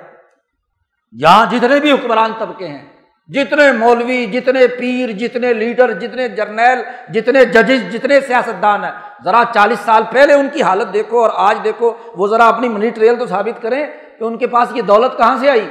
[1.13, 2.90] یہاں جتنے بھی حکمران طبقے ہیں
[3.33, 6.83] جتنے مولوی، جتنے پیر، جتنے لیڈر، جتنے جرنیل،
[7.15, 8.93] جتنے ججز، جتنے سیاست دان ہیں،
[9.25, 12.91] ذرا چالیس سال پہلے ان کی حالت دیکھو اور آج دیکھو، وہ ذرا اپنی منی
[12.91, 13.87] ٹریل تو ثابت کریں
[14.19, 15.71] کہ ان کے پاس یہ دولت کہاں سے آئی؟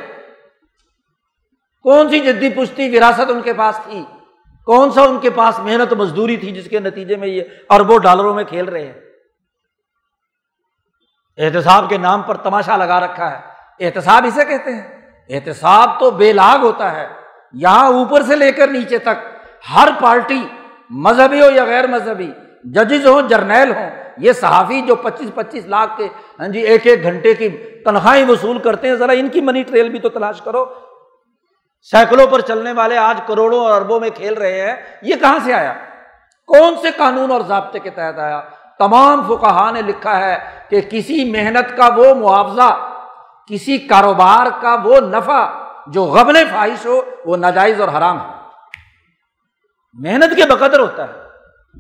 [1.84, 4.05] کون سی جدی پشتی وراثت ان کے پاس تھی؟
[4.66, 8.34] کون سا ان کے پاس محنت مزدوری تھی جس کے نتیجے میں یہ اربوں ڈالروں
[8.34, 8.93] میں کھیل رہے ہیں؟
[11.38, 13.38] احتساب کے نام پر تماشا لگا رکھا ہے۔
[13.80, 17.18] احتساب اسے کہتے ہیں۔ احتساب تو بے لاگ ہوتا ہے۔
[17.53, 19.25] یہاں اوپر سے لے کر نیچے تک
[19.75, 20.41] ہر پارٹی
[20.89, 22.31] مذہبی ہو یا غیر مذہبی،
[22.63, 26.07] ججز ہوں، جرنیل ہوں، یہ صحافی جو پچیس پچیس لاکھ کے
[26.39, 27.49] ہاں جی ایک ایک گھنٹے کی
[27.85, 30.65] تنخواہیں وصول کرتے ہیں، ذرا ان کی منی ٹریل بھی تو تلاش کرو۔
[31.81, 35.53] سینکڑوں پر چلنے والے آج کروڑوں اور اربوں میں کھیل رہے ہیں، یہ کہاں سے
[35.53, 35.73] آیا؟
[36.45, 38.41] کون سے قانون اور ضابطے کے تحت آیا؟
[38.79, 40.37] تمام فکہ نے لکھا ہے
[40.69, 42.69] کہ کسی محنت کا وہ معاوضہ،
[43.45, 45.45] کسی کاروبار کا وہ نفع
[45.91, 48.33] جو غبل فواہش ہو، وہ ناجائز اور حرام ہے۔
[49.93, 51.29] محنت کے بقدر ہوتا ہے۔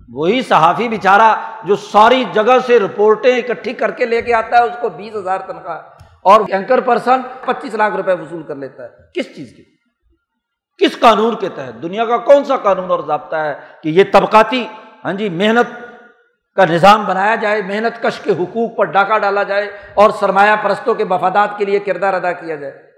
[0.09, 4.63] وہی صحافی بیچارہ جو ساری جگہ سے رپورٹیں اکٹھی کر کے لے کے آتا ہے،
[4.63, 5.81] اس کو بیس ہزار تنخواہ
[6.23, 9.63] اور اینکر پرسن پچیس لاکھ روپے وصول کر لیتا ہے۔ کس چیز کی
[10.77, 13.53] کس قانون کے تحت؟ دنیا کا کون سا قانون اور ضابطہ ہے
[13.83, 14.67] کہ یہ طبقاتی
[15.05, 15.85] ہاں جی محنت
[16.55, 20.95] کا نظام بنایا جائے، محنت کش کے حقوق پر ڈاکہ ڈالا جائے اور سرمایہ پرستوں
[20.95, 22.88] کے مفادات کے لیے کردار ادا کیا جائے؟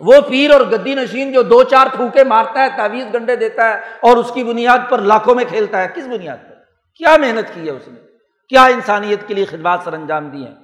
[0.00, 3.80] وہ پیر اور گدی نشین جو دو چار پھوکے مارتا ہے، تعویذ گنڈے دیتا ہے
[4.00, 6.54] اور اس کی بنیاد پر لاکھوں میں کھیلتا ہے، کس بنیاد پر؟
[6.94, 8.00] کیا محنت کی ہے اس نے؟
[8.48, 10.54] کیا انسانیت کے لیے خدمات سر انجام دی ہیں؟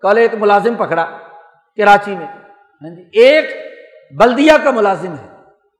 [0.00, 1.04] کل ایک ملازم پکڑا
[1.76, 2.26] کراچی میں۔
[2.82, 3.44] ہاں جی، ایک
[4.10, 5.28] بلدیا کا ملازم ہے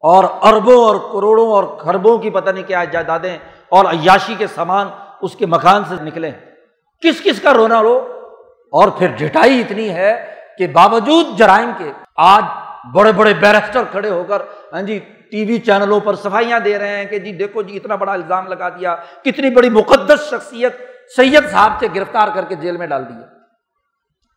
[0.00, 4.88] اور اربوں اور کروڑوں اور خربوں کی پتہ نہیں کیا جائیدادیں اور عیاشی کے سامان
[5.22, 6.30] اس کے مکان سے نکلے
[7.00, 7.96] کس کس کا رونا رو؟
[8.72, 12.44] اور پھر ڈٹائی اتنی ہے کہ باوجود جرائم کے آج
[12.92, 14.98] بڑے بڑے بیرسٹر کھڑے ہو کر ہاں جی
[15.30, 18.46] ٹی وی چینلوں پر صفائیاں دے رہے ہیں کہ جی دیکھو جی اتنا بڑا الزام
[18.46, 20.76] لگا دیا، کتنی بڑی مقدس شخصیت
[21.16, 23.26] سید صاحب سے گرفتار کر کے جیل میں ڈال دیا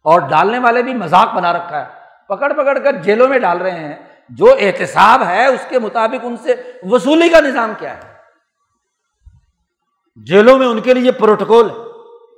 [0.04, 1.86] اور ڈالنے والے بھی مذاق بنا رکھا ہے۔
[2.28, 3.95] پکڑ پکڑ کر جیلوں میں ڈال رہے ہیں۔
[4.30, 8.14] جو احتساب ہے، اس کے مطابق ان سے وصولی کا نظام کیا ہے؟
[10.16, 11.88] جیلوں میں ان کے لیے پروٹوکول ہے۔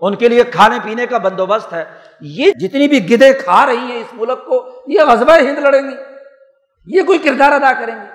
[0.02, 1.86] ان کے لیے کھانے پینے کا بندوبست ہے۔
[2.22, 5.96] یہ جتنی بھی گدے کھا رہی ہیں اس ملک کو، یہ غذبہ ہند لڑیں گی۔
[6.86, 8.08] یہ کوئی کردار ادا کریں گے۔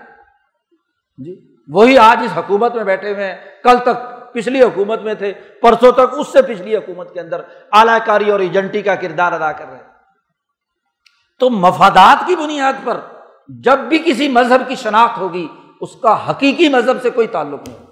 [1.19, 5.33] جی وہی آج اس حکومت میں بیٹھے ہوئے ہیں۔ کل تک پچھلی حکومت میں تھے،
[5.63, 7.41] پرسوں تک اس سے پچھلی حکومت کے اندر
[7.73, 9.85] اعلی کاری اور ایجنٹی کا کردار ادا کر رہے ہیں۔
[11.41, 13.01] تو مفادات کی بنیاد پر
[13.49, 15.49] جب بھی کسی مذہب کی شناخت ہوگی،
[15.81, 17.86] اس کا حقیقی مذہب سے کوئی تعلق نہیں۔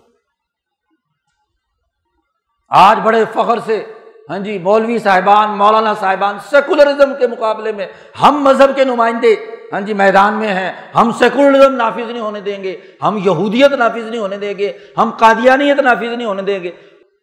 [2.76, 3.84] آج بڑے فخر سے
[4.30, 7.86] ہاں جی مولوی صاحبان، مولانا صاحبان سیکولرزم کے مقابلے میں
[8.22, 9.36] ہم مذہب کے نمائندے
[9.72, 14.08] ہاں جی میدان میں ہیں، ہم سیکولرزم نافذ نہیں ہونے دیں گے، ہم یہودیت نافذ
[14.08, 16.70] نہیں ہونے دیں گے، ہم قادیانیت نافذ نہیں ہونے دیں گے۔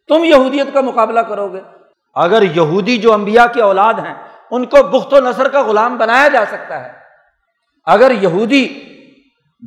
[0.08, 1.60] تم یہودیت کا مقابلہ کرو گے۔
[2.16, 4.14] اگر یہودی جو امبیا کے اولاد ہیں،
[4.52, 6.92] ان کو بخت و نثر کا غلام بنایا جا سکتا ہے۔
[7.86, 8.68] اگر یہودی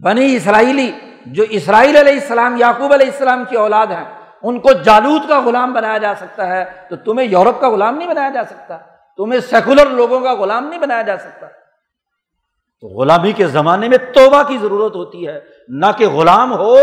[0.03, 0.93] بنی اسرائیلی،
[1.27, 5.73] جو اسرائیل علیہ السلام، یعقوب علیہ السلام کی اولاد ہیں ان کو جالود کا غلام
[5.73, 8.79] بنایا جا سکتا ہے، تو تمہیں یورپ کا غلام نہیں بنایا جا سکتا۔
[9.17, 11.47] تمہیں سیکولر لوگوں کا غلام نہیں بنایا جا سکتا۔
[12.81, 16.77] تو غلامی کے زمانے میں توبہ کی ضرورت ہوتی ہے۔ نہ کہ غلام ہو،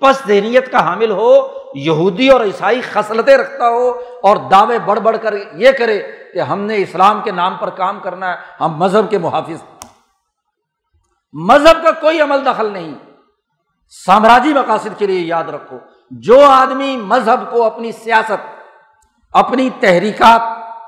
[0.00, 3.90] پس دینیت کا حامل ہو، یہودی اور عیسائی خصلتیں رکھتا ہو
[4.22, 8.00] اور دعوے بڑھ بڑھ کر یہ کرے کہ ہم نے اسلام کے نام پر کام
[8.00, 9.86] کرنا ہے، ہم مذہب کے محافظ۔
[11.32, 12.94] مذہب کا کوئی عمل دخل نہیں۔
[14.06, 15.78] سامراجی مقاصد کے لیے یاد رکھو۔
[16.10, 18.62] جو آدمی مذہب کو اپنی سیاست،
[19.32, 20.40] اپنی تحریکات،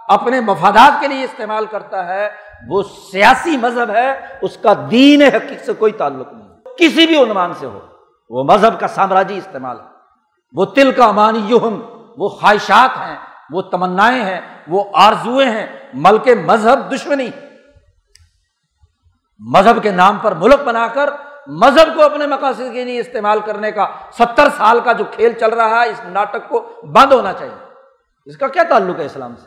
[0.08, 2.28] اپنے مفادات کے لیے استعمال کرتا ہے،
[2.68, 6.48] وہ سیاسی مذہب ہے، اس کا دین حقیق سے کوئی تعلق نہیں۔
[6.78, 7.80] کسی بھی عنوان سے ہو،
[8.30, 9.84] وہ مذہب کا سامراجی استعمال ہے۔
[10.52, 11.52] وہ تل کا امانی
[12.18, 13.16] وہ خواہشات ہیں،
[13.50, 17.30] وہ تمنائیں ہیں، وہ آرزویں ہیں۔ ملک مذہب دشمنی۔
[19.38, 21.10] مذہب کے نام پر ملک بنا کر
[21.48, 25.52] مذہب کو اپنے مقاصد کے لیے استعمال کرنے کا ستر سال کا جو کھیل چل
[25.52, 27.64] رہا ہے، اس ناٹک کو بند ہونا چاہیے۔
[28.24, 29.46] اس کا کیا تعلق ہے اسلام سے؟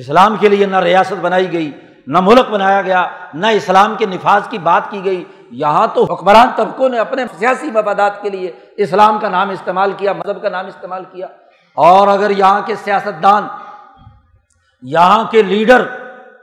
[0.00, 1.70] اسلام کے لیے نہ ریاست بنائی گئی،
[2.06, 6.48] نہ ملک بنایا گیا، نہ اسلام کے نفاذ کی بات کی گئی۔ یہاں تو حکمران
[6.56, 10.66] طبقوں نے اپنے سیاسی مفادات کے لیے اسلام کا نام استعمال کیا، مذہب کا نام
[10.66, 11.26] استعمال کیا۔
[11.74, 13.46] اور اگر یہاں کے سیاست دان
[14.82, 15.86] یہاں کے لیڈر،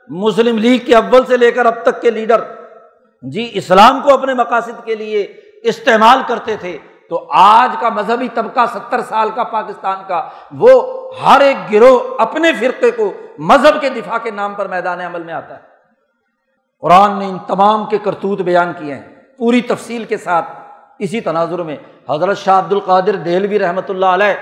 [0.07, 2.57] مسلم لیگ کے اول سے لے کر اب تک کے لیڈر
[3.22, 5.24] جی اسلام کو اپنے مقاصد کے لیے
[5.63, 6.78] استعمال کرتے تھے،
[7.09, 10.72] تو آج کا مذہبی طبقہ ستر سال کا پاکستان کا، وہ
[11.26, 15.34] ہر ایک گروہ اپنے فرقے کو مذہب کے دفاع کے نام پر میدان عمل میں
[15.34, 15.61] آتا ہے۔
[16.82, 20.45] قرآن نے ان تمام کے کرتوت بیان کیے ہیں۔ پوری تفصیل کے ساتھ
[20.99, 21.76] اسی تناظر میں
[22.09, 24.34] حضرت شاہ عبد القادر دہلوی رحمۃ اللہ علیہ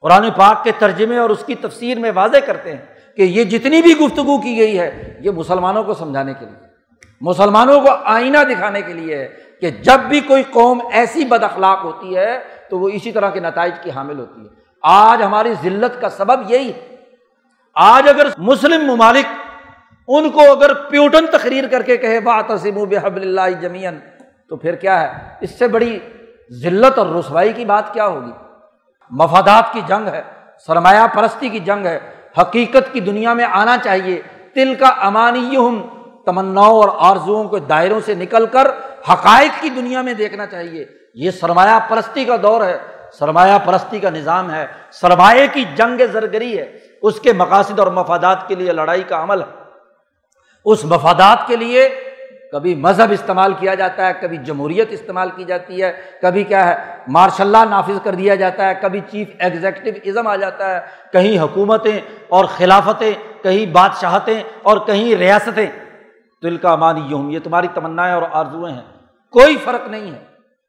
[0.00, 3.82] قرآن پاک کے ترجمے اور اس کی تفسیر میں واضح کرتے ہیں کہ یہ جتنی
[3.82, 6.63] بھی گفتگو کی گئی ہے، یہ مسلمانوں کو سمجھانے کے لیے۔
[7.20, 9.28] مسلمانوں کو آئینہ دکھانے کے لیے ہے
[9.60, 12.40] کہ جب بھی کوئی قوم ایسی بد اخلاق ہوتی ہے
[12.70, 14.48] تو وہ اسی طرح کے نتائج کی حامل ہوتی ہے۔
[14.82, 16.96] آج ہماری ذلت کا سبب یہی ہے۔
[17.74, 19.24] آج اگر مسلم ممالک
[20.08, 23.98] ان کو اگر پیوٹن تقریر کر کے کہے بات بحب اللہ جمین
[24.48, 25.98] تو پھر کیا ہے؟ اس سے بڑی
[26.52, 28.32] ذلت اور رسوائی کی بات کیا ہوگی؟
[29.10, 30.22] مفادات کی جنگ ہے،
[30.66, 31.98] سرمایہ پرستی کی جنگ ہے۔
[32.40, 34.22] حقیقت کی دنیا میں آنا چاہیے۔
[34.54, 35.56] تل کا امانی
[36.26, 38.66] تمناؤں اور آرزوؤں کے دائروں سے نکل کر
[39.12, 42.78] حقائق کی دنیا میں دیکھنا چاہیے۔ یہ سرمایہ پرستی کا دور ہے،
[43.12, 48.48] سرمایہ پرستی کا نظام ہے۔ سرمایہ کی جنگ زرگری ہے۔ اس کے مقاصد اور مفادات
[48.48, 49.46] کے لیے لڑائی کا عمل ہے۔
[50.64, 51.88] اس مفادات کے لیے
[52.52, 56.94] کبھی مذہب استعمال کیا جاتا ہے، کبھی جمہوریت استعمال کی جاتی ہے۔ کبھی کیا ہے
[57.08, 60.80] مارشاء اللہ نافذ کر دیا جاتا ہے۔ کبھی چیف ایگزیکٹو ازم آ جاتا ہے۔
[61.12, 63.12] کہیں حکومتیں اور خلافتیں،
[63.42, 65.83] کہیں بادشاہتیں اور کہیں ریاستیں۔
[66.42, 68.82] دل کا مانی یوں یہ تمہاری تمنائیں اور آرزویں ہیں۔
[69.30, 70.24] کوئی فرق نہیں ہے۔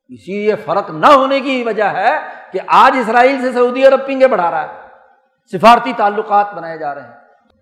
[0.07, 2.09] اسی لیے فرق نہ ہونے کی وجہ ہے
[2.51, 4.87] کہ آج اسرائیل سے سعودی عرب پنگے بڑھا رہا ہے۔
[5.51, 7.13] سفارتی تعلقات بنائے جا رہے ہیں۔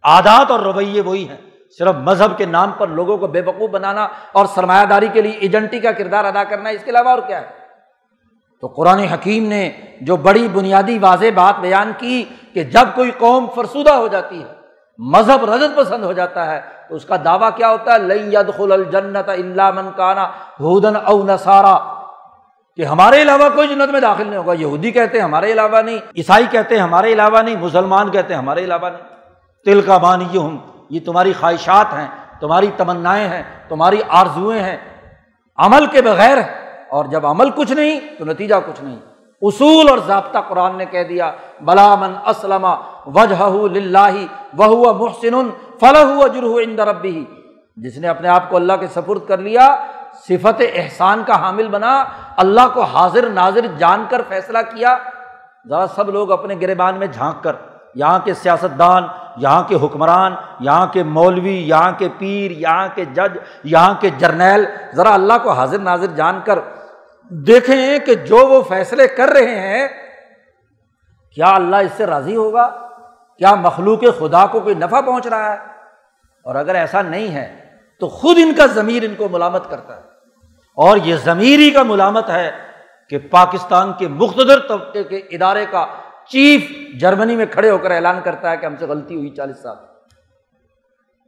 [0.03, 1.37] عادات اور رویے وہی ہیں۔
[1.77, 5.31] صرف مذہب کے نام پر لوگوں کو بے وقوف بنانا اور سرمایہ داری کے لیے
[5.31, 7.45] ایجنٹی کا کردار ادا کرنا، اس کے علاوہ اور کیا ہے؟
[8.61, 13.47] تو قرآن حکیم نے جو بڑی بنیادی واضح بات بیان کی کہ جب کوئی قوم
[13.55, 14.53] فرسودہ ہو جاتی ہے،
[14.97, 18.71] مذہب رجت پسند ہو جاتا ہے تو اس کا دعویٰ کیا ہوتا ہے؟ لئی خل
[18.71, 20.23] الجنت اللہ من کانا
[20.59, 21.77] ہودن او نسارا
[22.75, 25.97] کہ ہمارے علاوہ کوئی جنت میں داخل نہیں ہوگا۔ یہودی کہتے ہیں ہمارے علاوہ نہیں،
[26.17, 29.03] عیسائی کہتے ہیں ہمارے علاوہ نہیں، مسلمان کہتے ہیں ہمارے علاوہ نہیں۔
[29.65, 30.57] تل کا بانی یہ ہوں
[30.89, 32.07] یہ تمہاری خواہشات ہیں،
[32.39, 34.77] تمہاری تمنائیں ہیں، تمہاری آرزوئیں ہیں۔
[35.57, 36.37] عمل کے بغیر،
[36.89, 38.99] اور جب عمل کچھ نہیں تو نتیجہ کچھ نہیں۔
[39.41, 41.31] اصول اور ضابطہ قرآن نے کہہ دیا،
[41.61, 42.65] بلا من اسلم
[43.05, 43.43] وجہ
[44.57, 45.49] وہ محسن۔
[45.79, 47.23] فلاح اجرح اندر ربی
[47.77, 49.67] جس نے اپنے آپ کو اللہ کے سپرد کر لیا،
[50.27, 51.93] صفت احسان کا حامل بنا،
[52.37, 54.97] اللہ کو حاضر ناظر جان کر فیصلہ کیا۔
[55.69, 57.55] ذرا سب لوگ اپنے گربان میں جھانک کر،
[57.95, 59.03] یہاں کے سیاست دان
[59.37, 64.65] یہاں کے حکمران، یہاں کے مولوی، یہاں کے پیر، یہاں کے جج، یہاں کے جرنیل،
[64.95, 66.59] ذرا اللہ کو حاضر ناظر جان کر
[67.31, 69.87] دیکھیں کہ جو وہ فیصلے کر رہے ہیں،
[71.37, 72.69] کیا اللہ اس سے راضی ہوگا؟
[73.37, 75.57] کیا مخلوق خدا کو کوئی نفع پہنچ رہا ہے؟
[76.43, 77.65] اور اگر ایسا نہیں ہے،
[77.99, 80.01] تو خود ان کا ضمیر ان کو ملامت کرتا ہے۔
[80.75, 82.51] اور یہ ضمیر ہی کا ملامت ہے
[83.09, 85.87] کہ پاکستان کے مختصر طبقے کے ادارے کا
[86.27, 89.61] چیف جرمنی میں کھڑے ہو کر اعلان کرتا ہے کہ ہم سے غلطی ہوئی چالیس
[89.61, 89.77] سال۔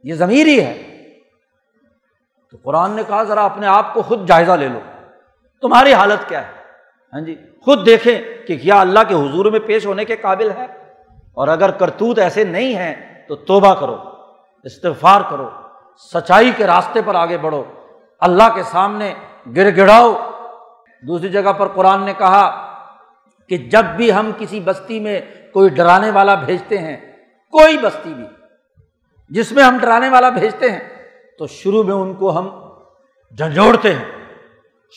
[0.04, 1.04] یہ ضمیر ہی ہے۔
[2.50, 4.80] تو قرآن نے کہا، ذرا اپنے آپ کو خود جائزہ لے لو۔
[5.62, 6.52] تمہاری حالت کیا ہے؟
[7.12, 10.85] ہاں جی خود دیکھیں کہ کیا اللہ کے حضور میں پیش ہونے کے قابل ہے۔
[11.36, 12.94] اور اگر کرتوت ایسے نہیں ہیں
[13.28, 13.96] تو توبہ کرو
[14.64, 15.48] استفار کرو،
[16.12, 17.62] سچائی کے راستے پر آگے بڑھو،
[18.22, 19.12] اللہ کے سامنے
[19.56, 20.12] گر گڑاؤ۔
[21.02, 22.44] دوسری جگہ پر قرآن نے کہا
[23.50, 25.20] کہ جب بھی ہم کسی بستی میں
[25.52, 26.96] کوئی ڈرانے والا بھیجتے ہیں،
[27.54, 28.24] کوئی بستی بھی،
[29.30, 30.80] جس میں ہم ڈرانے والا بھیجتے ہیں،
[31.38, 32.48] تو شروع میں ان کو ہم
[33.38, 34.04] جھنجھوڑتے ہیں۔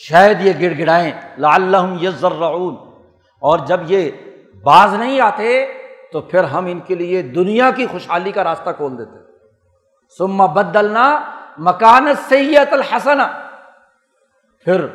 [0.00, 4.10] شاید یہ گڑ گڑائیں لا اللہ یزر اور جب یہ
[4.64, 5.64] باز نہیں آتے
[6.12, 9.18] تو پھر ہم ان کے لیے دنیا کی خوشحالی کا راستہ کھول دیتے
[10.18, 11.20] سما بدلنا
[11.58, 13.18] مکان سید الحسن
[14.64, 14.86] پھر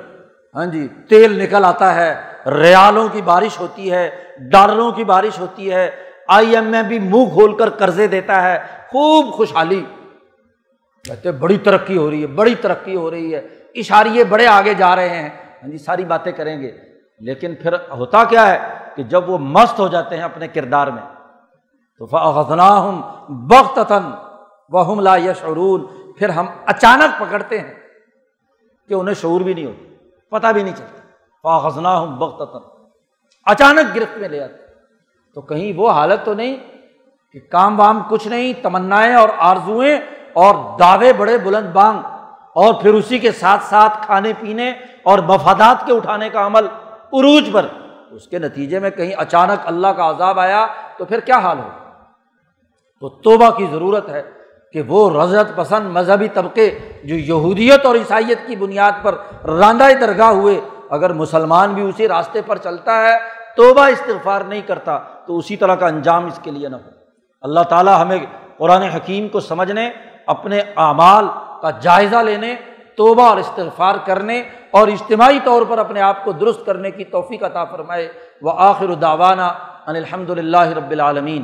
[0.55, 4.09] ہاں جی تیل نکل آتا ہے، ریالوں کی بارش ہوتی ہے،
[4.39, 5.91] ڈالروں کی بارش ہوتی ہے،
[6.27, 9.85] آئی ایم اے بھی منہ کھول کر قرضے دیتا ہے، خوب خوشحالی۔
[11.03, 13.41] کہتے بڑی ترقی ہو رہی ہے، بڑی ترقی ہو رہی ہے۔
[13.75, 15.29] اشاریے بڑے آگے جا رہے ہیں۔
[15.63, 16.71] ہاں جی ساری باتیں کریں گے۔
[17.19, 21.01] لیکن پھر ہوتا کیا ہے؟ کہ جب وہ مست ہو جاتے ہیں اپنے کردار میں،
[22.01, 23.01] تو فضنا ہوں
[23.49, 23.79] بخت
[24.71, 25.85] وہ لا یشعرون
[26.17, 27.73] پھر ہم اچانک پکڑتے ہیں
[28.89, 29.83] کہ انہیں شعور بھی نہیں ہوتا،
[30.31, 31.01] پتہ بھی نہیں چلتا۔
[31.43, 32.55] فاخذنا ہوں بخت
[33.47, 34.63] اچانک گرفت میں لے آتے
[35.35, 36.55] تو کہیں وہ حالت تو نہیں
[37.35, 39.97] کہ کام وام کچھ نہیں، تمنائیں اور آرزوئیں
[40.35, 41.99] اور دعوے بڑے بلند بانگ،
[42.55, 44.69] اور پھر اسی کے ساتھ ساتھ کھانے پینے
[45.03, 46.67] اور مفادات کے اٹھانے کا عمل،
[47.13, 47.65] عروج پر۔
[48.11, 51.69] اس کے نتیجے میں کہیں اچانک اللہ کا عذاب آیا تو پھر کیا حال ہو
[52.99, 54.21] تو توبہ کی ضرورت ہے
[54.71, 60.29] کہ وہ رضرت پسند مذہبی طبقے جو یہودیت اور عیسائیت کی بنیاد پر راندہ درگاہ
[60.29, 63.17] ہوئے، اگر مسلمان بھی اسی راستے پر چلتا ہے،
[63.55, 66.89] توبہ استغفار نہیں کرتا، تو اسی طرح کا انجام اس کے لیے نہ ہو۔
[67.41, 68.17] اللہ تعالیٰ ہمیں
[68.57, 69.91] قرآن حکیم کو سمجھنے،
[70.25, 71.25] اپنے اعمال
[71.61, 72.55] کا جائزہ لینے
[72.97, 77.43] توبہ اور استغفار کرنے اور اجتماعی طور پر اپنے آپ کو درست کرنے کی توفیق
[77.43, 79.51] عطا فرمائے۔ وہ آخر داوانہ
[79.87, 81.43] ان الحمد للہ رب العالمین۔